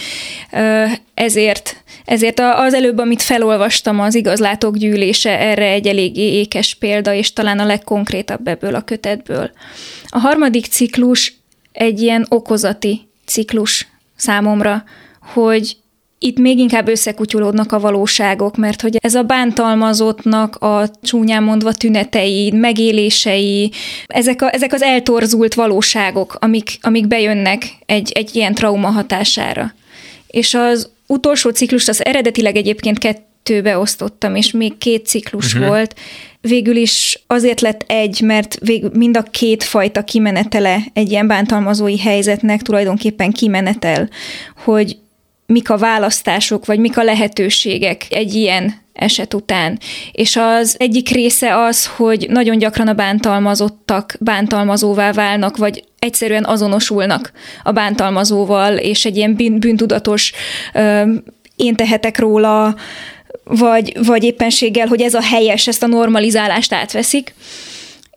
Ezért, 1.14 1.84
ezért 2.06 2.40
az 2.40 2.74
előbb, 2.74 2.98
amit 2.98 3.22
felolvastam, 3.22 4.00
az 4.00 4.16
igazlátók 4.16 4.78
gyűlése 4.78 5.40
erre 5.40 5.66
egy 5.66 5.88
elég 5.88 6.18
ékes 6.18 6.76
példa, 6.76 7.14
és 7.14 7.34
talán 7.34 7.60
a 7.60 7.66
legkonkrétabb 7.66 8.48
ebből 8.48 8.76
a 8.76 8.82
kötetből. 8.82 9.52
A 10.08 10.20
harmadik 10.20 10.66
ciklus 10.66 11.34
egy 11.72 12.02
ilyen 12.02 12.26
okozati 12.30 13.08
ciklus 13.26 13.88
számomra, 14.16 14.84
hogy 15.34 15.78
itt 16.20 16.38
még 16.40 16.58
inkább 16.58 16.88
összekutyulódnak 16.88 17.72
a 17.72 17.80
valóságok, 17.80 18.58
mert 18.58 18.82
hogy 18.82 18.98
ez 19.02 19.16
a 19.16 19.24
bántalmazottnak 19.24 20.56
a 20.56 20.90
csúnyán 21.02 21.44
mondva 21.44 21.72
tünetei, 21.72 22.52
megélései, 22.52 23.72
ezek, 24.08 24.42
a, 24.42 24.54
ezek 24.54 24.74
az 24.74 24.82
eltorzult 24.82 25.54
valóságok, 25.54 26.38
amik, 26.40 26.78
amik 26.82 27.08
bejönnek 27.08 27.64
egy, 27.86 28.12
egy 28.12 28.36
ilyen 28.36 28.54
trauma 28.54 28.88
hatására. 28.88 29.74
És 30.28 30.54
az 30.54 30.90
utolsó 31.08 31.50
ciklust, 31.50 31.90
az 31.90 32.06
eredetileg 32.06 32.56
egyébként 32.56 32.98
kettőbe 32.98 33.78
osztottam, 33.78 34.36
és 34.36 34.52
még 34.52 34.78
két 34.78 35.06
ciklus 35.06 35.54
uh-huh. 35.54 35.68
volt. 35.68 35.96
Végül 36.42 36.76
is 36.76 37.24
azért 37.28 37.62
lett 37.62 37.84
egy, 37.88 38.22
mert 38.22 38.58
végül 38.62 38.92
mind 38.94 39.18
a 39.18 39.24
két 39.24 39.64
fajta 39.64 40.04
kimenetele 40.04 40.80
egy 40.94 41.12
ilyen 41.12 41.28
bántalmazói 41.28 42.00
helyzetnek 42.00 42.62
tulajdonképpen 42.62 43.32
kimenetel, 43.32 44.10
hogy 44.64 44.98
mik 45.48 45.70
a 45.70 45.78
választások, 45.78 46.66
vagy 46.66 46.80
mik 46.80 46.98
a 46.98 47.04
lehetőségek 47.04 48.06
egy 48.10 48.34
ilyen 48.34 48.86
eset 48.94 49.34
után. 49.34 49.80
És 50.12 50.36
az 50.36 50.76
egyik 50.80 51.10
része 51.10 51.58
az, 51.58 51.86
hogy 51.86 52.26
nagyon 52.30 52.58
gyakran 52.58 52.88
a 52.88 52.94
bántalmazottak 52.94 54.16
bántalmazóvá 54.20 55.12
válnak, 55.12 55.58
vagy 55.58 55.84
egyszerűen 56.00 56.46
azonosulnak 56.46 57.32
a 57.64 57.72
bántalmazóval, 57.72 58.78
és 58.78 59.06
egy 59.06 59.18
ilyen 59.18 59.36
bűntudatos 59.36 60.34
én 61.56 61.76
tehetek 61.76 62.20
róla, 62.20 62.76
vagy, 63.44 64.06
vagy 64.06 64.24
éppenséggel, 64.24 64.88
hogy 64.88 65.02
ez 65.02 65.14
a 65.14 65.22
helyes, 65.22 65.68
ezt 65.68 65.84
a 65.84 65.88
normalizálást 65.88 66.74
átveszik 66.74 67.34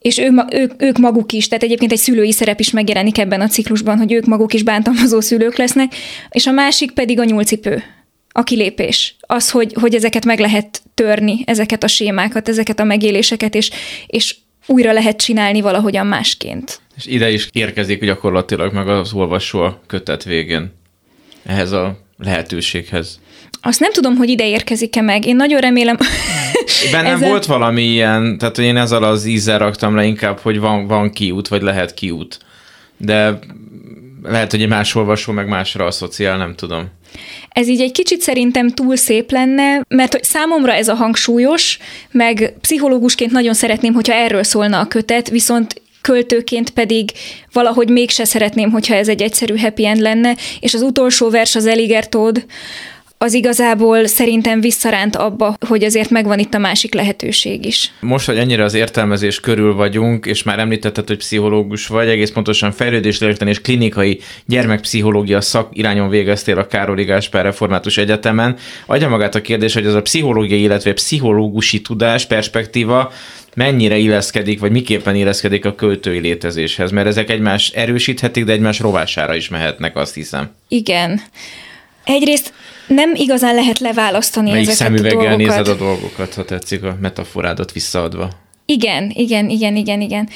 és 0.01 0.19
ő, 0.19 0.31
ők, 0.53 0.83
ők 0.83 0.99
maguk 0.99 1.33
is, 1.33 1.49
tehát 1.49 1.65
egyébként 1.65 1.93
egy 1.93 1.99
szülői 1.99 2.33
szerep 2.33 2.61
is 2.61 2.71
megjelenik 2.71 3.19
ebben 3.19 3.41
a 3.41 3.47
ciklusban, 3.47 3.99
hogy 3.99 4.13
ők 4.13 4.25
maguk 4.25 4.55
is 4.55 4.63
bántalmazó 4.63 5.21
szülők 5.21 5.57
lesznek, 5.57 5.95
és 6.31 6.47
a 6.47 6.51
másik 6.51 6.91
pedig 6.91 7.19
a 7.19 7.25
nyúlcipő, 7.25 7.83
a 8.29 8.43
kilépés. 8.43 9.17
Az, 9.21 9.51
hogy, 9.51 9.73
hogy 9.81 9.95
ezeket 9.95 10.25
meg 10.25 10.39
lehet 10.39 10.83
törni, 10.95 11.43
ezeket 11.47 11.85
a 11.85 11.89
sémákat, 11.89 12.49
ezeket 12.49 12.81
a 12.81 12.85
megéléseket, 12.85 13.55
és, 13.55 13.71
és 14.07 14.37
újra 14.67 14.93
lehet 14.93 15.17
csinálni 15.17 15.61
valahogyan 15.61 16.07
másként. 16.07 16.81
És 16.97 17.07
ide 17.07 17.31
is 17.31 17.49
érkezik 17.53 18.05
gyakorlatilag 18.05 18.73
meg 18.73 18.89
az 18.89 19.13
olvasó 19.13 19.61
a 19.61 19.81
kötet 19.87 20.25
végén 20.25 20.73
ehhez 21.45 21.73
a 21.73 21.99
lehetőséghez. 22.19 23.21
Azt 23.63 23.81
nem 23.81 23.93
tudom, 23.93 24.17
hogy 24.17 24.29
ide 24.29 24.49
érkezik-e 24.49 25.01
meg. 25.01 25.27
Én 25.27 25.37
nagyon 25.37 25.61
remélem... 25.61 25.97
Bennem 26.93 27.15
ezzel... 27.15 27.29
volt 27.29 27.47
valami 27.47 27.83
ilyen, 27.83 28.39
tehát 28.39 28.59
én 28.59 28.77
ezzel 28.77 29.03
az 29.03 29.25
ízzel 29.25 29.59
raktam 29.59 29.95
le 29.95 30.05
inkább, 30.05 30.39
hogy 30.39 30.61
van, 30.61 30.87
van 30.87 31.11
kiút, 31.11 31.49
vagy 31.49 31.63
lehet 31.63 31.95
kiút. 31.95 32.39
De 32.97 33.39
lehet, 34.23 34.51
hogy 34.51 34.63
egy 34.63 34.69
más 34.69 34.95
olvasó 34.95 35.33
meg 35.33 35.49
másra 35.49 35.85
asszociál, 35.85 36.37
nem 36.37 36.55
tudom. 36.55 36.89
Ez 37.49 37.69
így 37.69 37.81
egy 37.81 37.93
kicsit 37.93 38.21
szerintem 38.21 38.69
túl 38.69 38.97
szép 38.97 39.31
lenne, 39.31 39.83
mert 39.89 40.13
hogy 40.13 40.25
számomra 40.25 40.73
ez 40.73 40.89
a 40.89 40.95
hangsúlyos, 40.95 41.79
meg 42.11 42.55
pszichológusként 42.61 43.31
nagyon 43.31 43.55
szeretném, 43.55 43.93
hogyha 43.93 44.15
erről 44.15 44.43
szólna 44.43 44.81
a 44.81 44.87
kötet, 44.87 45.29
viszont 45.29 45.83
költőként 46.01 46.71
pedig 46.71 47.11
valahogy 47.53 47.89
mégse 47.89 48.25
szeretném, 48.25 48.71
hogyha 48.71 48.95
ez 48.95 49.09
egy 49.09 49.23
egyszerű 49.23 49.57
happy 49.57 49.87
end 49.87 50.01
lenne, 50.01 50.37
és 50.61 50.75
az 50.75 50.83
utolsó 50.83 51.31
vers 51.31 51.55
az 51.55 51.67
Eligertód, 51.67 52.45
az 53.25 53.35
igazából 53.35 54.07
szerintem 54.07 54.61
visszaránt 54.61 55.17
abba, 55.17 55.57
hogy 55.67 55.85
azért 55.85 56.11
megvan 56.11 56.39
itt 56.39 56.55
a 56.55 56.59
másik 56.59 56.95
lehetőség 56.95 57.65
is. 57.65 57.93
Most, 58.01 58.27
hogy 58.27 58.39
ennyire 58.39 58.65
az 58.65 58.75
értelmezés 58.75 59.41
körül 59.41 59.75
vagyunk, 59.75 60.27
és 60.27 60.43
már 60.43 60.59
említetted, 60.59 61.07
hogy 61.07 61.17
pszichológus 61.17 61.87
vagy, 61.87 62.09
egész 62.09 62.31
pontosan 62.31 62.73
fejlődéslélektan 62.73 63.49
és 63.49 63.61
klinikai 63.61 64.21
gyermekpszichológia 64.47 65.41
szakirányon 65.41 66.09
végeztél 66.09 66.59
a 66.59 66.67
Károli 66.67 67.05
Gáspár 67.05 67.45
Református 67.45 67.97
Egyetemen. 67.97 68.57
Adja 68.87 69.09
magát 69.09 69.35
a 69.35 69.41
kérdés, 69.41 69.75
hogy 69.75 69.87
ez 69.87 69.95
a 69.95 70.03
pszichológiai, 70.03 70.61
illetve 70.61 70.93
pszichológusi 70.93 71.81
tudás, 71.81 72.27
perspektíva 72.27 73.13
mennyire 73.55 73.97
illeszkedik, 73.97 74.61
vagy 74.61 74.71
miképpen 74.71 75.15
illeszkedik 75.15 75.65
a 75.65 75.75
költői 75.75 76.19
létezéshez, 76.19 76.91
mert 76.91 77.07
ezek 77.07 77.31
egymás 77.31 77.69
erősíthetik, 77.69 78.45
de 78.45 78.53
egymás 78.53 78.79
rovására 78.79 79.35
is 79.35 79.49
mehetnek, 79.49 79.97
azt 79.97 80.15
hiszem. 80.15 80.51
Igen. 80.69 81.21
Egyrészt 82.05 82.53
nem 82.95 83.15
igazán 83.15 83.55
lehet 83.55 83.79
leválasztani 83.79 84.51
Melyik 84.51 84.69
ezeket 84.69 84.99
a 84.99 85.03
dolgokat. 85.03 85.37
nézed 85.37 85.69
a 85.69 85.75
dolgokat, 85.75 86.35
ha 86.35 86.45
tetszik 86.45 86.83
a 86.83 86.97
metaforádat 87.01 87.73
visszaadva? 87.73 88.31
Igen, 88.65 89.13
igen, 89.15 89.49
igen, 89.49 89.77
igen, 89.77 90.01
igen. 90.01 90.29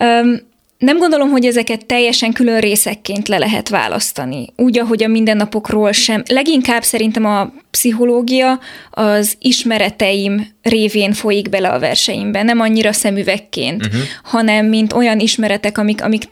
Öm, 0.00 0.40
nem 0.78 0.98
gondolom, 0.98 1.30
hogy 1.30 1.44
ezeket 1.44 1.86
teljesen 1.86 2.32
külön 2.32 2.60
részekként 2.60 3.28
le 3.28 3.38
lehet 3.38 3.68
választani. 3.68 4.46
Úgy, 4.56 4.78
ahogy 4.78 5.02
a 5.02 5.08
mindennapokról 5.08 5.92
sem. 5.92 6.22
Leginkább 6.28 6.82
szerintem 6.82 7.24
a 7.24 7.52
pszichológia 7.70 8.60
az 8.90 9.36
ismereteim 9.38 10.46
révén 10.62 11.12
folyik 11.12 11.48
bele 11.48 11.68
a 11.68 11.78
verseimbe. 11.78 12.42
Nem 12.42 12.60
annyira 12.60 12.92
szemüvegként, 12.92 13.86
uh-huh. 13.86 14.00
hanem 14.22 14.66
mint 14.66 14.92
olyan 14.92 15.18
ismeretek, 15.18 15.78
amik, 15.78 16.02
amik 16.02 16.22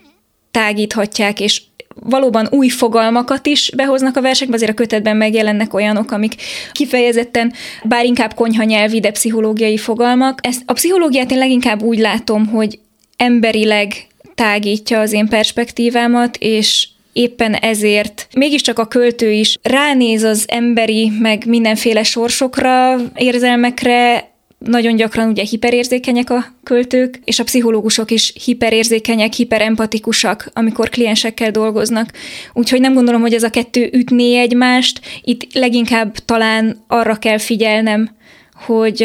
tágíthatják, 0.50 1.40
és 1.40 1.62
valóban 2.00 2.48
új 2.50 2.68
fogalmakat 2.68 3.46
is 3.46 3.70
behoznak 3.76 4.16
a 4.16 4.20
versekbe, 4.20 4.54
azért 4.54 4.70
a 4.70 4.74
kötetben 4.74 5.16
megjelennek 5.16 5.74
olyanok, 5.74 6.10
amik 6.10 6.34
kifejezetten, 6.72 7.52
bár 7.84 8.04
inkább 8.04 8.34
konyha 8.34 8.62
nyelvi, 8.62 9.00
de 9.00 9.10
pszichológiai 9.10 9.76
fogalmak. 9.76 10.38
Ezt 10.42 10.62
a 10.66 10.72
pszichológiát 10.72 11.30
én 11.30 11.38
leginkább 11.38 11.82
úgy 11.82 11.98
látom, 11.98 12.46
hogy 12.46 12.78
emberileg 13.16 14.06
tágítja 14.34 15.00
az 15.00 15.12
én 15.12 15.28
perspektívámat, 15.28 16.36
és 16.36 16.88
éppen 17.12 17.54
ezért 17.54 18.28
mégiscsak 18.36 18.78
a 18.78 18.86
költő 18.86 19.30
is 19.30 19.56
ránéz 19.62 20.22
az 20.22 20.44
emberi, 20.48 21.12
meg 21.20 21.46
mindenféle 21.46 22.02
sorsokra, 22.02 22.96
érzelmekre, 23.14 24.27
nagyon 24.58 24.96
gyakran 24.96 25.28
ugye 25.28 25.42
hiperérzékenyek 25.42 26.30
a 26.30 26.44
költők, 26.62 27.20
és 27.24 27.38
a 27.38 27.44
pszichológusok 27.44 28.10
is 28.10 28.32
hiperérzékenyek, 28.44 29.32
hiperempatikusak, 29.32 30.50
amikor 30.52 30.88
kliensekkel 30.88 31.50
dolgoznak. 31.50 32.12
Úgyhogy 32.52 32.80
nem 32.80 32.94
gondolom, 32.94 33.20
hogy 33.20 33.34
ez 33.34 33.42
a 33.42 33.50
kettő 33.50 33.90
ütné 33.92 34.38
egymást. 34.38 35.00
Itt 35.22 35.54
leginkább 35.54 36.14
talán 36.14 36.84
arra 36.86 37.14
kell 37.14 37.38
figyelnem, 37.38 38.16
hogy 38.66 39.02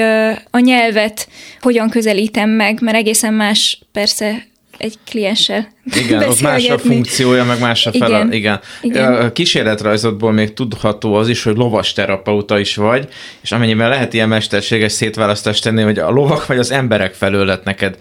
a 0.49 0.59
nyelvet 0.59 1.27
hogyan 1.61 1.89
közelítem 1.89 2.49
meg, 2.49 2.81
mert 2.81 2.97
egészen 2.97 3.33
más 3.33 3.81
persze 3.91 4.45
egy 4.77 4.97
klienssel 5.05 5.67
Igen, 5.85 6.29
ott 6.29 6.41
más 6.41 6.69
a 6.69 6.77
funkciója, 6.77 7.43
meg 7.43 7.59
más 7.59 7.85
a 7.85 7.91
feladat. 7.91 8.33
Igen. 8.33 8.59
Igen. 8.81 9.11
Igen. 9.11 9.25
A 9.25 9.31
kísérletrajzodból 9.31 10.31
még 10.31 10.53
tudható 10.53 11.13
az 11.13 11.29
is, 11.29 11.43
hogy 11.43 11.55
lovas 11.55 11.93
terapeuta 11.93 12.59
is 12.59 12.75
vagy, 12.75 13.07
és 13.41 13.51
amennyiben 13.51 13.89
lehet 13.89 14.13
ilyen 14.13 14.27
mesterséges 14.27 14.91
szétválasztást 14.91 15.63
tenni, 15.63 15.81
hogy 15.81 15.99
a 15.99 16.09
lovak 16.09 16.45
vagy 16.45 16.57
az 16.57 16.71
emberek 16.71 17.13
felől 17.13 17.45
lett 17.45 17.63
neked 17.63 17.97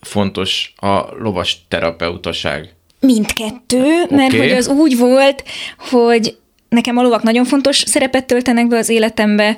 fontos 0.00 0.72
a 0.76 1.00
lovas 1.18 1.58
terapeutaság. 1.68 2.74
Mindkettő, 3.00 3.84
mert 4.10 4.32
Oké. 4.32 4.38
hogy 4.38 4.50
az 4.50 4.68
úgy 4.68 4.98
volt, 4.98 5.44
hogy 5.78 6.36
nekem 6.68 6.96
a 6.96 7.02
lovak 7.02 7.22
nagyon 7.22 7.44
fontos 7.44 7.76
szerepet 7.86 8.26
töltenek 8.26 8.68
be 8.68 8.76
az 8.76 8.88
életembe, 8.88 9.56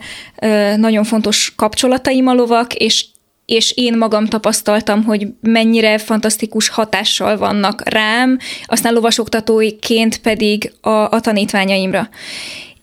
nagyon 0.77 1.05
fontos 1.05 1.53
kapcsolataim 1.57 2.27
a 2.27 2.35
lovak, 2.35 2.75
és 2.75 3.05
és 3.49 3.73
én 3.77 3.97
magam 3.97 4.27
tapasztaltam, 4.27 5.05
hogy 5.05 5.27
mennyire 5.41 5.99
fantasztikus 5.99 6.69
hatással 6.69 7.37
vannak 7.37 7.89
rám, 7.89 8.39
aztán 8.67 8.93
lovasoktatóiként 8.93 10.19
pedig 10.19 10.73
a, 10.81 10.91
a 10.91 11.21
tanítványaimra. 11.21 12.09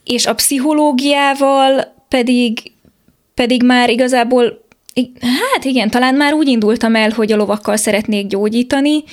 És 0.04 0.26
a 0.26 0.34
pszichológiával 0.34 1.94
pedig, 2.10 2.72
pedig 3.34 3.64
már 3.64 3.90
igazából, 3.90 4.66
hát 5.54 5.66
igen, 5.66 5.90
talán 5.90 6.16
már 6.16 6.34
úgy 6.34 6.48
indultam 6.48 6.96
el, 6.96 7.10
hogy 7.10 7.32
a 7.32 7.36
lovakkal 7.36 7.78
szeretnék 7.78 8.28
gyógyítani, 8.28 9.04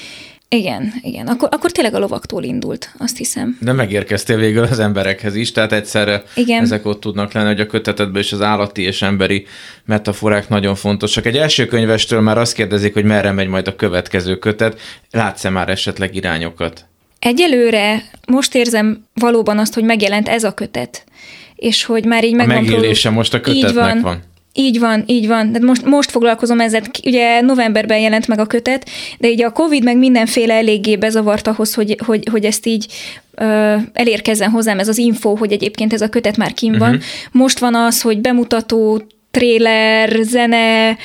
igen, 0.53 0.93
igen. 1.03 1.27
Akkor, 1.27 1.49
akkor 1.53 1.73
tényleg 1.73 1.95
a 1.95 1.99
lovaktól 1.99 2.43
indult, 2.43 2.95
azt 2.99 3.17
hiszem. 3.17 3.59
De 3.61 3.73
megérkeztél 3.73 4.37
végül 4.37 4.63
az 4.63 4.79
emberekhez 4.79 5.35
is, 5.35 5.53
tehát 5.53 5.73
egyszerre 5.73 6.23
Igen. 6.35 6.63
ezek 6.63 6.87
ott 6.87 7.01
tudnak 7.01 7.33
lenni, 7.33 7.47
hogy 7.47 7.61
a 7.61 7.67
kötetetben 7.67 8.23
is 8.23 8.33
az 8.33 8.41
állati 8.41 8.83
és 8.83 9.03
emberi 9.03 9.47
metaforák 9.85 10.49
nagyon 10.49 10.75
fontosak. 10.75 11.27
Egy 11.27 11.37
első 11.37 11.67
könyvestől 11.67 12.21
már 12.21 12.39
azt 12.39 12.55
kérdezik, 12.55 12.93
hogy 12.95 13.05
merre 13.05 13.33
megy 13.33 13.49
majd 13.49 13.67
a 13.69 13.77
következő 13.77 14.37
kötet. 14.37 14.81
Látsz-e 15.11 15.51
már 15.51 15.69
esetleg 15.69 16.15
irányokat? 16.15 16.85
Egyelőre 17.19 18.03
most 18.27 18.55
érzem 18.55 19.05
valóban 19.15 19.59
azt, 19.59 19.75
hogy 19.75 19.85
megjelent 19.85 20.29
ez 20.29 20.45
a 20.45 20.53
kötet, 20.53 21.05
és 21.57 21.85
hogy 21.85 22.05
már 22.05 22.25
így 22.25 22.33
A 22.33 22.37
megvan... 22.37 22.57
megélése 22.63 23.11
most 23.11 23.35
a 23.35 23.37
Így 23.37 23.43
kötetnek 23.43 23.75
van. 23.75 24.01
van. 24.01 24.23
Így 24.55 24.79
van, 24.79 25.03
így 25.07 25.27
van. 25.27 25.53
De 25.53 25.59
most, 25.59 25.85
most 25.85 26.11
foglalkozom 26.11 26.61
ezzel. 26.61 26.83
Ugye 27.05 27.41
novemberben 27.41 27.99
jelent 27.99 28.27
meg 28.29 28.39
a 28.39 28.47
kötet, 28.47 28.89
de 29.19 29.29
így 29.29 29.43
a 29.43 29.51
Covid 29.51 29.85
meg 29.85 29.97
mindenféle 29.97 30.55
eléggé 30.55 30.97
bezavart 30.97 31.47
ahhoz, 31.47 31.75
hogy, 31.75 31.97
hogy, 32.07 32.29
hogy 32.31 32.45
ezt 32.45 32.67
így 32.67 32.87
ö, 33.35 33.77
elérkezzen 33.93 34.51
hozzám 34.51 34.79
ez 34.79 34.89
az 34.89 34.99
info, 34.99 35.35
hogy 35.35 35.53
egyébként 35.53 35.93
ez 35.93 36.01
a 36.01 36.09
kötet 36.09 36.37
már 36.37 36.53
kim 36.53 36.79
van. 36.79 36.91
Mhm. 36.91 37.03
Most 37.33 37.59
van 37.59 37.75
az, 37.75 38.01
hogy 38.01 38.21
bemutató, 38.21 39.03
tréler, 39.31 40.19
zene, 40.23 40.97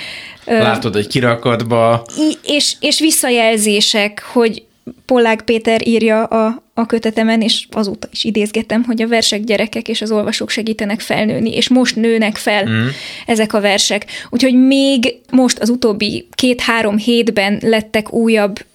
Látod 0.48 0.96
egy 0.96 1.08
kirakatba, 1.08 2.06
és, 2.44 2.76
és 2.80 3.00
visszajelzések, 3.00 4.24
hogy 4.34 4.67
Pollák 5.06 5.42
Péter 5.42 5.88
írja 5.88 6.24
a, 6.24 6.64
a 6.74 6.86
kötetemen, 6.86 7.42
és 7.42 7.68
azóta 7.72 8.08
is 8.12 8.24
idézgetem, 8.24 8.84
hogy 8.84 9.02
a 9.02 9.08
versek 9.08 9.44
gyerekek 9.44 9.88
és 9.88 10.02
az 10.02 10.12
olvasók 10.12 10.50
segítenek 10.50 11.00
felnőni, 11.00 11.56
és 11.56 11.70
most 11.70 11.96
nőnek 11.96 12.36
fel 12.36 12.66
mm. 12.70 12.88
ezek 13.26 13.54
a 13.54 13.62
versek. 13.62 14.06
Úgyhogy 14.30 14.54
még 14.54 15.16
most 15.32 15.60
az 15.60 15.70
utóbbi 15.70 16.28
két-három 16.36 16.98
hétben 16.98 17.60
lettek 17.62 18.14
újabb 18.14 18.66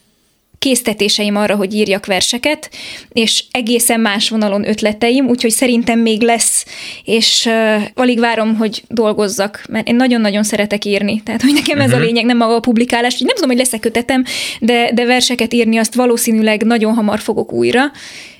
késztetéseim 0.63 1.37
arra, 1.37 1.57
hogy 1.57 1.75
írjak 1.75 2.07
verseket, 2.07 2.71
és 3.13 3.45
egészen 3.51 4.01
más 4.01 4.29
vonalon 4.29 4.69
ötleteim, 4.69 5.29
úgyhogy 5.29 5.51
szerintem 5.51 5.99
még 5.99 6.21
lesz, 6.23 6.65
és 7.05 7.47
uh, 7.47 7.83
alig 7.95 8.19
várom, 8.19 8.57
hogy 8.57 8.83
dolgozzak, 8.89 9.65
mert 9.69 9.89
én 9.89 9.97
nagyon-nagyon 9.97 10.43
szeretek 10.43 10.85
írni, 10.85 11.23
tehát 11.25 11.43
hogy 11.43 11.53
nekem 11.53 11.81
ez 11.81 11.91
Mhm. 11.91 12.01
a 12.01 12.05
lényeg, 12.05 12.25
nem 12.25 12.37
maga 12.37 12.55
a 12.55 12.61
publikálás, 12.61 13.19
nem 13.19 13.35
tudom, 13.35 13.51
hogy 13.51 13.59
lesz-e 13.59 13.79
kötetem, 13.79 14.25
de, 14.61 14.91
de 14.95 15.05
verseket 15.05 15.53
írni 15.53 15.77
azt 15.77 15.95
valószínűleg 15.95 16.63
nagyon 16.63 16.95
hamar 16.95 17.19
fogok 17.21 17.53
újra, 17.53 17.83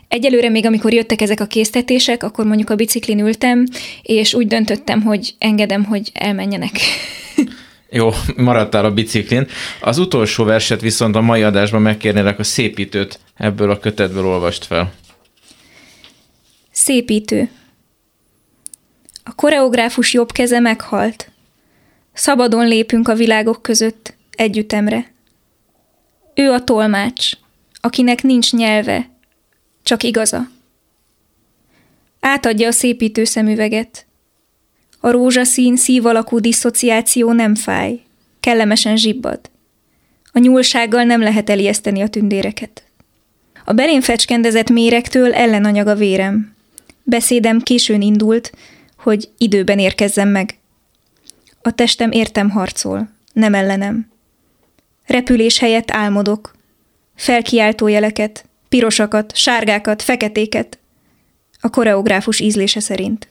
Egyelőre 0.09 0.49
még, 0.49 0.67
amikor 0.67 0.93
jöttek 0.93 1.21
ezek 1.21 1.41
a 1.41 1.45
késztetések, 1.47 2.23
akkor 2.23 2.45
mondjuk 2.47 2.71
a 2.71 2.75
biciklin 2.75 3.19
ültem, 3.19 3.67
és 4.03 4.35
úgy 4.35 4.47
döntöttem, 4.47 5.03
hogy 5.03 5.35
engedem, 5.39 5.85
hogy 5.85 6.11
elmenjenek. 6.15 6.71
Jó, 7.95 8.11
maradtál 8.37 8.85
a 8.85 8.93
biciklin. 8.93 9.47
Az 9.81 9.99
utolsó 9.99 10.45
verset 10.45 10.81
viszont 10.81 11.17
a 11.17 11.21
mai 11.21 11.43
adásban 11.43 11.83
megkérnélek 11.83 12.39
a 12.39 12.43
szépítőt 12.43 13.21
ebből 13.35 13.71
a 13.71 13.79
kötetből 13.79 14.27
olvast 14.27 14.65
fel. 14.65 14.93
Szépítő. 16.71 17.51
A 19.25 19.35
koreográfus 19.35 20.13
jobb 20.13 20.33
keze 20.33 20.61
meghalt. 20.61 21.31
Szabadon 22.13 22.69
lépünk 22.69 23.09
a 23.09 23.15
világok 23.15 23.63
között, 23.63 24.15
együttemre. 24.31 25.13
Ő 26.35 26.51
a 26.51 26.65
tolmács, 26.65 27.31
akinek 27.81 28.23
nincs 28.23 28.53
nyelve, 28.53 29.11
csak 29.83 30.03
igaza. 30.03 30.49
Átadja 32.21 32.69
a 32.69 32.73
szépítő 32.73 33.25
szemüveget. 33.25 34.07
A 35.05 35.11
rózsaszín, 35.11 35.77
szív 35.77 36.07
alakú 36.07 36.39
diszociáció 36.39 37.33
nem 37.33 37.55
fáj, 37.55 38.01
kellemesen 38.41 38.97
zsibbad. 38.97 39.41
A 40.33 40.39
nyúlsággal 40.39 41.05
nem 41.05 41.21
lehet 41.21 41.51
elijeszteni 41.51 42.03
a 42.03 42.09
tündéreket. 42.09 42.83
A 43.65 43.73
belén 43.73 44.01
fecskendezett 44.01 44.71
méregtől 44.71 45.33
ellenanyag 45.35 45.87
a 45.87 45.95
vérem. 45.95 46.55
Beszédem 47.03 47.61
későn 47.61 48.01
indult, 48.01 48.53
hogy 48.97 49.29
időben 49.39 49.79
érkezzem 49.79 50.29
meg. 50.29 50.59
A 51.63 51.71
testem 51.71 52.11
értem 52.11 52.51
harcol, 52.51 53.09
nem 53.33 53.55
ellenem. 53.55 54.11
Repülés 55.07 55.59
helyett 55.59 55.91
álmodok. 55.91 56.55
Felkiáltó 57.15 57.87
jeleket, 57.87 58.45
pirosakat, 58.69 59.37
sárgákat, 59.37 60.03
feketéket, 60.03 60.79
a 61.61 61.71
koreográfus 61.71 62.41
ízlése 62.41 62.81
szerint. 62.81 63.27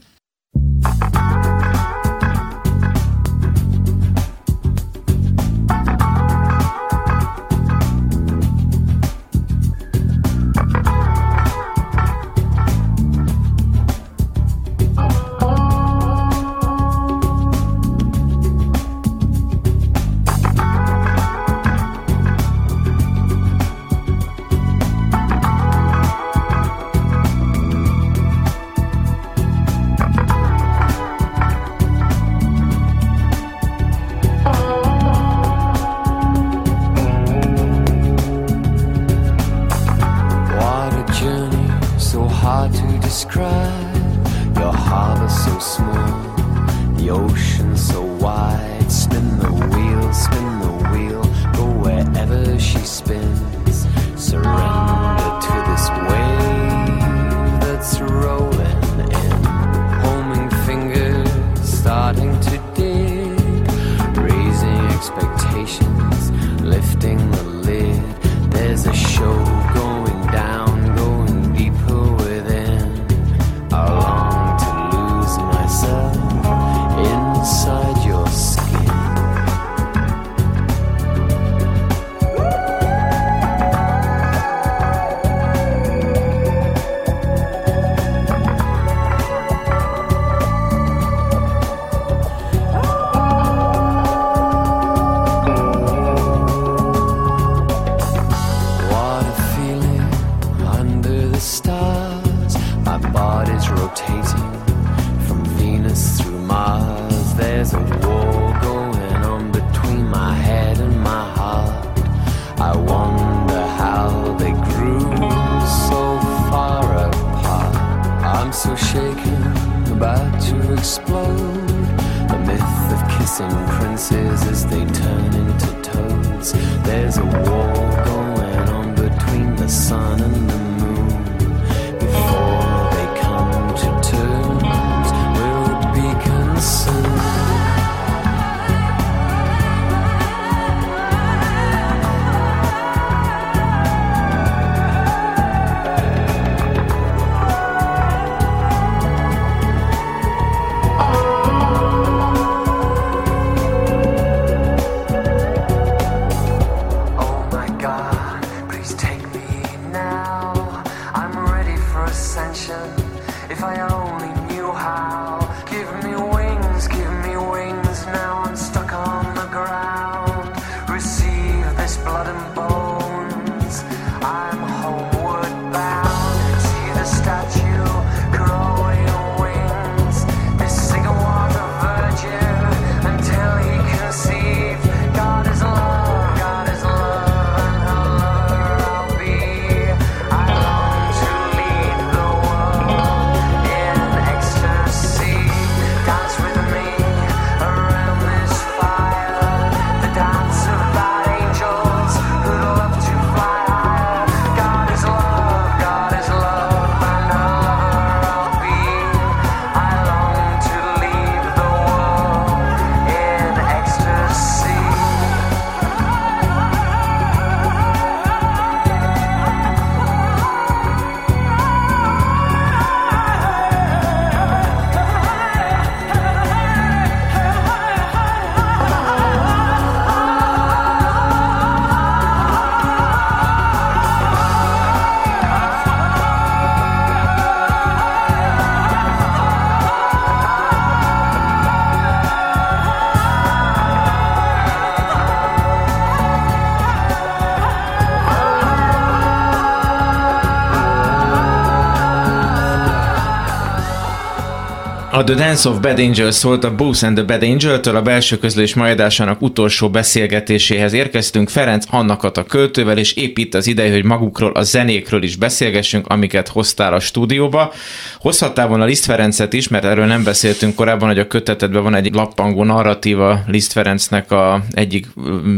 A 255.21 255.23
The 255.23 255.35
Dance 255.35 255.69
of 255.69 255.79
Bad 255.79 255.99
Angels 255.99 256.35
szólt 256.35 256.63
a 256.63 256.75
Booth 256.75 257.03
and 257.03 257.15
the 257.15 257.25
Bad 257.25 257.43
Angel-től 257.43 257.95
a 257.95 258.01
belső 258.01 258.37
közlés 258.37 258.73
majdásának 258.73 259.41
utolsó 259.41 259.89
beszélgetéséhez 259.89 260.93
érkeztünk 260.93 261.49
Ferenc 261.49 261.85
Annakat 261.89 262.37
a 262.37 262.43
költővel, 262.43 262.97
és 262.97 263.13
épp 263.13 263.37
itt 263.37 263.53
az 263.53 263.67
ideje, 263.67 263.91
hogy 263.91 264.03
magukról, 264.03 264.51
a 264.51 264.63
zenékről 264.63 265.23
is 265.23 265.35
beszélgessünk, 265.35 266.07
amiket 266.07 266.47
hoztál 266.47 266.93
a 266.93 266.99
stúdióba. 266.99 267.73
Hozhattál 268.19 268.67
volna 268.67 268.85
Liszt 268.85 269.05
Ferencet 269.05 269.53
is, 269.53 269.67
mert 269.67 269.85
erről 269.85 270.05
nem 270.05 270.23
beszéltünk 270.23 270.75
korábban, 270.75 271.07
hogy 271.07 271.19
a 271.19 271.27
kötetetben 271.27 271.83
van 271.83 271.95
egy 271.95 272.13
lappangó 272.13 272.63
narratíva 272.63 273.43
Liszt 273.47 273.71
Ferencnek 273.71 274.31
a 274.31 274.63
egyik 274.71 275.07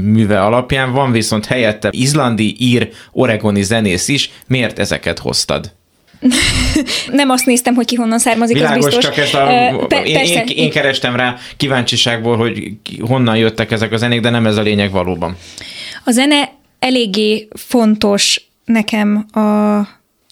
műve 0.03 0.41
alapján, 0.41 0.91
van 0.91 1.11
viszont 1.11 1.45
helyette 1.45 1.89
izlandi, 1.91 2.55
ír, 2.59 2.89
oregoni 3.11 3.61
zenész 3.61 4.07
is. 4.07 4.32
Miért 4.47 4.80
ezeket 4.80 5.20
hoztad? 5.20 5.72
Nem 7.12 7.30
azt 7.30 7.46
néztem, 7.46 7.76
hogy 7.76 7.86
ki 7.86 7.96
honnan 7.96 8.20
származik, 8.20 8.56
Világos, 8.56 8.78
az 8.78 8.86
biztos. 8.86 9.04
csak 9.04 9.18
ezt 9.18 9.34
a, 9.34 9.86
Pe- 9.88 10.08
én, 10.08 10.18
én, 10.18 10.44
én 10.56 10.70
kerestem 10.70 11.16
rá 11.16 11.38
kíváncsiságból, 11.58 12.38
hogy 12.38 12.72
honnan 13.00 13.38
jöttek 13.38 13.72
ezek 13.72 13.92
a 13.92 13.98
zenék, 13.98 14.22
de 14.22 14.30
nem 14.30 14.46
ez 14.46 14.58
a 14.58 14.62
lényeg 14.62 14.92
valóban. 14.92 15.38
A 16.06 16.12
zene 16.12 16.52
eléggé 16.80 17.48
fontos 17.56 18.42
nekem 18.66 19.26
a, 19.32 19.40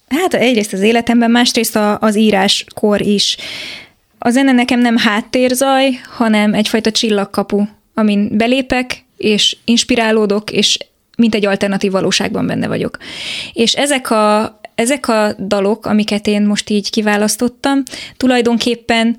hát 0.08 0.34
egyrészt 0.34 0.74
az 0.74 0.82
életemben, 0.82 1.32
másrészt 1.32 1.76
a, 1.76 1.98
az 2.00 2.18
íráskor 2.18 3.02
is. 3.02 3.38
A 4.20 4.30
zene 4.30 4.52
nekem 4.52 4.80
nem 4.80 4.98
háttérzaj, 4.98 6.00
hanem 6.18 6.54
egyfajta 6.54 6.92
csillagkapu, 6.92 7.64
amin 7.94 8.38
belépek, 8.38 9.06
és 9.18 9.58
inspirálódok, 9.66 10.52
és 10.52 10.78
mint 11.18 11.36
egy 11.36 11.46
alternatív 11.46 11.92
valóságban 11.92 12.48
benne 12.48 12.68
vagyok. 12.68 12.98
És 13.54 13.74
ezek 13.74 14.12
a, 14.12 14.60
ezek 14.76 15.08
a 15.08 15.34
dalok, 15.40 15.86
amiket 15.86 16.28
én 16.28 16.42
most 16.42 16.70
így 16.70 16.90
kiválasztottam, 16.90 17.84
tulajdonképpen 18.18 19.18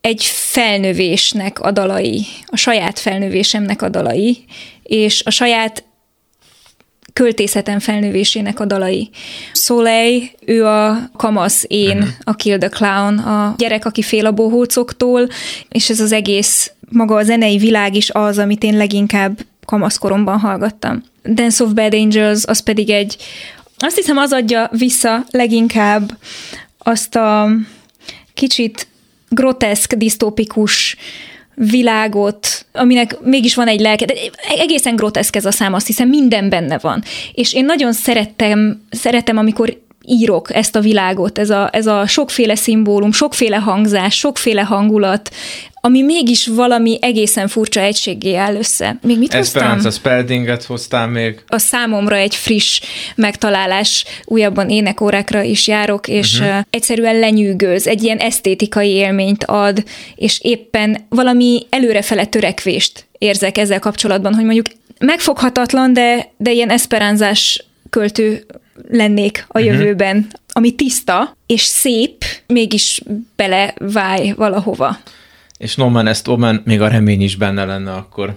egy 0.00 0.24
felnövésnek 0.24 1.60
a 1.60 1.70
dalai, 1.70 2.26
a 2.46 2.56
saját 2.56 2.98
felnövésemnek 2.98 3.82
a 3.82 3.88
dalai, 3.88 4.44
és 4.82 5.22
a 5.24 5.30
saját 5.30 5.84
költészetem 7.12 7.78
felnővésének 7.78 8.60
a 8.60 8.64
dalai. 8.64 9.10
Soleil, 9.52 10.22
ő 10.46 10.66
a 10.66 11.10
kamasz, 11.16 11.64
én, 11.68 11.96
uh-huh. 11.96 12.08
a 12.24 12.34
Kill 12.34 12.58
the 12.58 12.68
Clown, 12.68 13.18
a 13.18 13.54
gyerek, 13.58 13.84
aki 13.84 14.02
fél 14.02 14.26
a 14.26 14.32
bohócoktól, 14.32 15.28
és 15.68 15.90
ez 15.90 16.00
az 16.00 16.12
egész, 16.12 16.72
maga 16.88 17.16
a 17.16 17.22
zenei 17.22 17.56
világ 17.56 17.94
is 17.94 18.10
az, 18.10 18.38
amit 18.38 18.62
én 18.62 18.76
leginkább 18.76 19.38
kamaszkoromban 19.64 20.38
hallgattam. 20.38 21.02
Dance 21.24 21.64
of 21.64 21.72
Bad 21.72 21.94
Angels, 21.94 22.44
az 22.44 22.60
pedig 22.60 22.90
egy, 22.90 23.16
azt 23.78 23.96
hiszem 23.96 24.16
az 24.16 24.32
adja 24.32 24.68
vissza 24.72 25.24
leginkább 25.30 26.18
azt 26.78 27.16
a 27.16 27.50
kicsit 28.34 28.86
groteszk, 29.28 29.94
disztópikus 29.94 30.96
világot, 31.54 32.66
aminek 32.72 33.20
mégis 33.20 33.54
van 33.54 33.68
egy 33.68 33.80
lelke, 33.80 34.04
de 34.04 34.14
egészen 34.58 34.96
groteszk 34.96 35.36
ez 35.36 35.44
a 35.44 35.50
szám, 35.50 35.74
azt 35.74 35.86
hiszem 35.86 36.08
minden 36.08 36.48
benne 36.48 36.78
van. 36.78 37.02
És 37.32 37.54
én 37.54 37.64
nagyon 37.64 37.92
szerettem, 37.92 38.82
szeretem, 38.90 39.36
amikor 39.36 39.80
írok 40.06 40.54
ezt 40.54 40.76
a 40.76 40.80
világot, 40.80 41.38
ez 41.38 41.50
a, 41.50 41.68
ez 41.72 41.86
a 41.86 42.06
sokféle 42.06 42.54
szimbólum, 42.54 43.12
sokféle 43.12 43.56
hangzás, 43.56 44.16
sokféle 44.16 44.62
hangulat, 44.62 45.30
ami 45.86 46.02
mégis 46.02 46.46
valami 46.46 46.98
egészen 47.00 47.48
furcsa 47.48 47.80
egységgé 47.80 48.34
áll 48.34 48.54
össze. 48.54 48.98
Még 49.02 49.18
mit 49.18 49.34
Esperanza 49.34 49.74
hoztam? 49.74 49.92
Speldinget 49.92 50.64
hoztál 50.64 51.08
még. 51.08 51.42
A 51.46 51.58
számomra 51.58 52.16
egy 52.16 52.34
friss 52.34 52.80
megtalálás, 53.14 54.04
újabban 54.24 54.70
énekórákra 54.70 55.42
is 55.42 55.66
járok, 55.66 56.08
és 56.08 56.38
uh-huh. 56.38 56.58
egyszerűen 56.70 57.18
lenyűgöz, 57.18 57.86
egy 57.86 58.02
ilyen 58.02 58.18
esztétikai 58.18 58.90
élményt 58.90 59.44
ad, 59.44 59.84
és 60.14 60.38
éppen 60.42 61.06
valami 61.08 61.66
előrefele 61.70 62.24
törekvést 62.24 63.06
érzek 63.18 63.58
ezzel 63.58 63.78
kapcsolatban, 63.78 64.34
hogy 64.34 64.44
mondjuk 64.44 64.66
megfoghatatlan, 64.98 65.92
de, 65.92 66.32
de 66.36 66.52
ilyen 66.52 66.70
esperánzás 66.70 67.64
költő 67.90 68.46
lennék 68.90 69.44
a 69.48 69.58
uh-huh. 69.58 69.74
jövőben, 69.74 70.26
ami 70.52 70.70
tiszta 70.70 71.36
és 71.46 71.62
szép, 71.62 72.24
mégis 72.46 73.02
beleváj 73.36 74.32
valahova. 74.36 74.98
És 75.58 75.74
No 75.74 75.88
Man 75.88 76.06
Est 76.06 76.28
Omen, 76.28 76.62
még 76.64 76.80
a 76.80 76.88
remény 76.88 77.22
is 77.22 77.36
benne 77.36 77.64
lenne 77.64 77.92
akkor. 77.92 78.36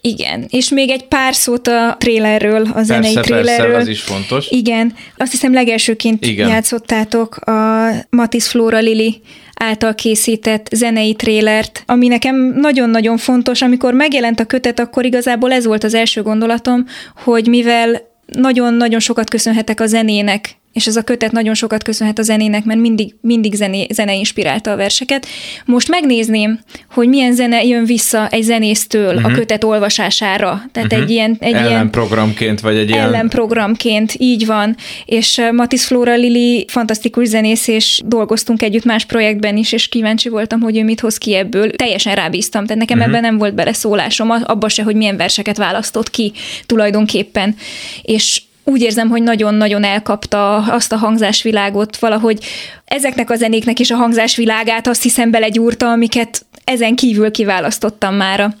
Igen, 0.00 0.46
és 0.48 0.68
még 0.68 0.90
egy 0.90 1.04
pár 1.04 1.34
szót 1.34 1.68
a 1.68 1.96
trailerről, 1.98 2.66
a 2.74 2.82
zenei 2.82 3.14
persze, 3.14 3.30
trailerről. 3.30 3.66
Persze, 3.66 3.80
az 3.80 3.88
is 3.88 4.00
fontos. 4.00 4.50
Igen, 4.50 4.94
azt 5.16 5.30
hiszem 5.30 5.52
legelsőként 5.52 6.26
Igen. 6.26 6.48
játszottátok 6.48 7.36
a 7.36 7.88
Matis 8.10 8.46
Flora 8.48 8.78
Lili 8.78 9.20
által 9.54 9.94
készített 9.94 10.68
zenei 10.72 11.14
trélert, 11.14 11.82
ami 11.86 12.08
nekem 12.08 12.36
nagyon-nagyon 12.36 13.16
fontos. 13.16 13.62
Amikor 13.62 13.94
megjelent 13.94 14.40
a 14.40 14.44
kötet, 14.44 14.78
akkor 14.78 15.04
igazából 15.04 15.52
ez 15.52 15.66
volt 15.66 15.84
az 15.84 15.94
első 15.94 16.22
gondolatom, 16.22 16.86
hogy 17.24 17.46
mivel 17.46 18.00
nagyon-nagyon 18.26 19.00
sokat 19.00 19.30
köszönhetek 19.30 19.80
a 19.80 19.86
zenének, 19.86 20.56
és 20.76 20.86
ez 20.86 20.96
a 20.96 21.02
kötet 21.02 21.32
nagyon 21.32 21.54
sokat 21.54 21.82
köszönhet 21.82 22.18
a 22.18 22.22
zenének, 22.22 22.64
mert 22.64 22.80
mindig, 22.80 23.14
mindig 23.20 23.54
zené, 23.54 23.86
zene 23.90 24.14
inspirálta 24.14 24.70
a 24.70 24.76
verseket. 24.76 25.26
Most 25.64 25.88
megnézném, 25.88 26.60
hogy 26.90 27.08
milyen 27.08 27.34
zene 27.34 27.64
jön 27.64 27.84
vissza 27.84 28.28
egy 28.28 28.42
zenésztől 28.42 29.06
uh-huh. 29.06 29.24
a 29.24 29.28
mhm. 29.28 29.38
kötet 29.38 29.64
olvasására. 29.64 30.62
Tehát 30.72 30.92
uh-huh. 30.92 31.04
egy 31.04 31.10
ilyen... 31.10 31.36
Egy 31.40 31.54
ellenprogramként, 31.54 32.60
vagy 32.60 32.76
egy 32.76 32.88
ilyen... 32.88 33.06
Ellenprogramként, 33.06 34.14
így 34.18 34.46
van. 34.46 34.76
És 35.04 35.40
Matis 35.52 35.84
Flora 35.84 36.14
Lili 36.14 36.64
fantasztikus 36.68 37.28
zenész, 37.28 37.68
és 37.68 38.00
dolgoztunk 38.04 38.62
együtt 38.62 38.84
más 38.84 39.04
projektben 39.04 39.56
is, 39.56 39.72
és 39.72 39.88
kíváncsi 39.88 40.28
voltam, 40.28 40.60
hogy 40.60 40.76
ő 40.76 40.84
mit 40.84 41.00
hoz 41.00 41.18
ki 41.18 41.34
ebből. 41.34 41.70
Teljesen 41.70 42.14
rábíztam, 42.14 42.64
tehát 42.64 42.80
nekem 42.80 42.98
uh-huh. 42.98 43.12
ebben 43.14 43.30
nem 43.30 43.38
volt 43.38 43.54
beleszólásom, 43.54 44.30
abba 44.30 44.68
se, 44.68 44.82
hogy 44.82 44.96
milyen 44.96 45.16
verseket 45.16 45.56
választott 45.56 46.10
ki 46.10 46.32
tulajdonképpen. 46.66 47.54
És 48.02 48.42
úgy 48.68 48.80
érzem, 48.80 49.08
hogy 49.08 49.22
nagyon-nagyon 49.22 49.84
elkapta 49.84 50.56
azt 50.56 50.92
a 50.92 50.96
hangzásvilágot, 50.96 51.96
valahogy 51.96 52.44
ezeknek 52.84 53.30
a 53.30 53.36
zenéknek 53.36 53.78
is 53.78 53.90
a 53.90 53.96
hangzásvilágát 53.96 54.86
azt 54.86 55.02
hiszem 55.02 55.30
belegyúrta, 55.30 55.90
amiket 55.90 56.46
ezen 56.64 56.94
kívül 56.94 57.30
kiválasztottam 57.30 58.14
mára. 58.14 58.54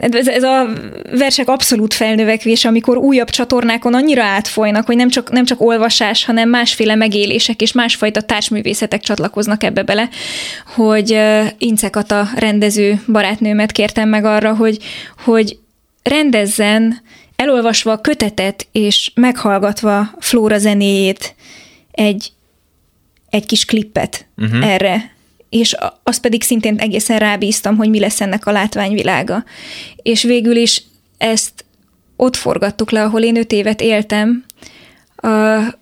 Ez, 0.00 0.28
ez 0.28 0.42
a 0.42 0.66
versek 1.10 1.48
abszolút 1.48 1.94
felnövekvés, 1.94 2.64
amikor 2.64 2.96
újabb 2.96 3.30
csatornákon 3.30 3.94
annyira 3.94 4.22
átfolynak, 4.22 4.86
hogy 4.86 4.96
nem 4.96 5.08
csak, 5.08 5.30
nem 5.30 5.44
csak 5.44 5.60
olvasás, 5.60 6.24
hanem 6.24 6.48
másféle 6.48 6.94
megélések 6.94 7.62
és 7.62 7.72
másfajta 7.72 8.20
társművészetek 8.20 9.00
csatlakoznak 9.00 9.62
ebbe 9.62 9.82
bele, 9.82 10.08
hogy 10.74 11.18
Incek 11.58 11.96
a 11.96 12.28
rendező 12.34 13.02
barátnőmet 13.06 13.72
kértem 13.72 14.08
meg 14.08 14.24
arra, 14.24 14.54
hogy, 14.54 14.78
hogy 15.24 15.58
rendezzen 16.02 17.02
elolvasva 17.36 17.92
a 17.92 18.00
kötetet 18.00 18.66
és 18.72 19.10
meghallgatva 19.14 20.10
Flóra 20.18 20.58
zenéjét 20.58 21.34
egy, 21.90 22.32
egy 23.30 23.46
kis 23.46 23.64
klippet 23.64 24.26
uh-huh. 24.36 24.66
erre, 24.66 25.14
és 25.48 25.76
azt 26.02 26.20
pedig 26.20 26.42
szintén 26.42 26.76
egészen 26.76 27.18
rábíztam, 27.18 27.76
hogy 27.76 27.88
mi 27.88 28.00
lesz 28.00 28.20
ennek 28.20 28.46
a 28.46 28.50
látványvilága. 28.50 29.44
És 29.96 30.22
végül 30.22 30.56
is 30.56 30.82
ezt 31.18 31.64
ott 32.16 32.36
forgattuk 32.36 32.90
le, 32.90 33.02
ahol 33.02 33.22
én 33.22 33.36
öt 33.36 33.52
évet 33.52 33.80
éltem, 33.80 34.44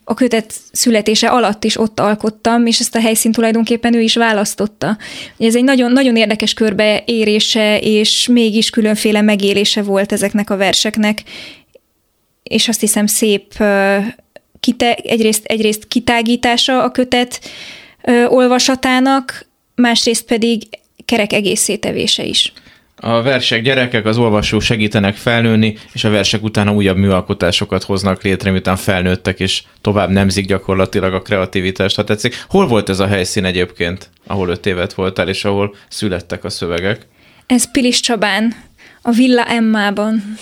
a 0.04 0.14
kötet 0.14 0.54
születése 0.72 1.28
alatt 1.28 1.64
is 1.64 1.78
ott 1.78 2.00
alkottam, 2.00 2.66
és 2.66 2.80
ezt 2.80 2.94
a 2.94 3.00
helyszínt 3.00 3.34
tulajdonképpen 3.34 3.94
ő 3.94 4.00
is 4.00 4.14
választotta. 4.14 4.98
Ez 5.38 5.56
egy 5.56 5.64
nagyon, 5.64 5.92
nagyon 5.92 6.16
érdekes 6.16 6.54
körbeérése, 6.54 7.78
és 7.80 8.26
mégis 8.26 8.70
különféle 8.70 9.20
megélése 9.20 9.82
volt 9.82 10.12
ezeknek 10.12 10.50
a 10.50 10.56
verseknek, 10.56 11.22
és 12.42 12.68
azt 12.68 12.80
hiszem 12.80 13.06
szép 13.06 13.54
kite, 14.60 14.94
egyrészt, 14.94 15.44
egyrészt 15.44 15.88
kitágítása 15.88 16.82
a 16.82 16.90
kötet 16.90 17.40
olvasatának, 18.28 19.46
másrészt 19.74 20.24
pedig 20.24 20.62
kerek 21.04 21.32
egészétevése 21.32 22.24
is. 22.24 22.52
A 23.06 23.22
versek 23.22 23.62
gyerekek, 23.62 24.06
az 24.06 24.18
olvasók 24.18 24.60
segítenek 24.60 25.16
felnőni, 25.16 25.76
és 25.92 26.04
a 26.04 26.10
versek 26.10 26.42
utána 26.42 26.72
újabb 26.72 26.96
műalkotásokat 26.96 27.82
hoznak 27.82 28.22
létre, 28.22 28.50
miután 28.50 28.76
felnőttek, 28.76 29.40
és 29.40 29.62
tovább 29.80 30.10
nemzik 30.10 30.46
gyakorlatilag 30.46 31.14
a 31.14 31.22
kreativitást, 31.22 31.96
ha 31.96 32.04
tetszik. 32.04 32.44
Hol 32.48 32.66
volt 32.66 32.88
ez 32.88 33.00
a 33.00 33.06
helyszín 33.06 33.44
egyébként, 33.44 34.10
ahol 34.26 34.48
öt 34.48 34.66
évet 34.66 34.94
voltál, 34.94 35.28
és 35.28 35.44
ahol 35.44 35.74
születtek 35.88 36.44
a 36.44 36.50
szövegek? 36.50 37.06
Ez 37.46 37.70
Pilis 37.70 38.00
Csabán, 38.00 38.54
a 39.02 39.10
Villa 39.10 39.44
Emmában. 39.44 40.36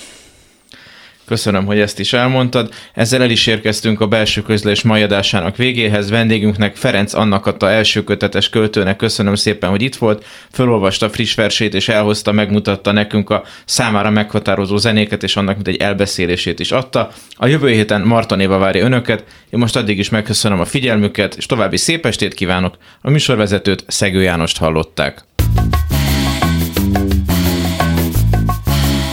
Köszönöm, 1.25 1.65
hogy 1.65 1.79
ezt 1.79 1.99
is 1.99 2.13
elmondtad. 2.13 2.75
Ezzel 2.95 3.23
el 3.23 3.31
is 3.31 3.47
érkeztünk 3.47 4.01
a 4.01 4.07
belső 4.07 4.43
közlés 4.43 4.83
mai 4.83 5.03
adásának 5.03 5.57
végéhez. 5.57 6.11
Vendégünknek 6.11 6.77
Ferenc 6.77 7.15
Annak 7.15 7.47
adta 7.47 7.71
első 7.71 8.05
kötetes 8.05 8.49
költőnek 8.49 8.97
köszönöm 8.97 9.35
szépen, 9.35 9.71
hogy 9.71 9.83
itt 9.83 9.97
volt. 9.97 10.25
Fölolvasta 10.53 11.11
friss 11.11 11.35
versét 11.35 11.75
és 11.75 11.89
elhozta, 11.89 12.33
megmutatta 12.33 12.93
nekünk 12.93 13.31
a 13.31 13.43
számára 13.65 14.11
meghatározó 14.11 14.77
zenéket, 14.77 15.23
és 15.23 15.37
annak 15.37 15.55
mint 15.55 15.69
egy 15.69 15.77
elbeszélését 15.77 16.61
is 16.61 16.73
adta. 16.73 17.11
A 17.35 17.47
jövő 17.47 17.69
héten 17.69 18.01
Marta 18.01 18.35
Néva 18.35 18.59
várja 18.59 18.85
önöket. 18.85 19.25
Én 19.51 19.59
most 19.59 19.77
addig 19.77 19.99
is 19.99 20.09
megköszönöm 20.09 20.61
a 20.61 20.65
figyelmüket, 20.65 21.35
és 21.35 21.47
további 21.47 21.77
szép 21.77 22.07
estét 22.07 22.35
kívánok. 22.35 22.77
A 23.01 23.11
műsorvezetőt 23.11 23.85
Szegő 23.87 24.23
Jánost 24.23 24.59
hallották. 24.59 25.25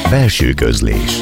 Belső 0.10 0.54
közlés 0.54 1.22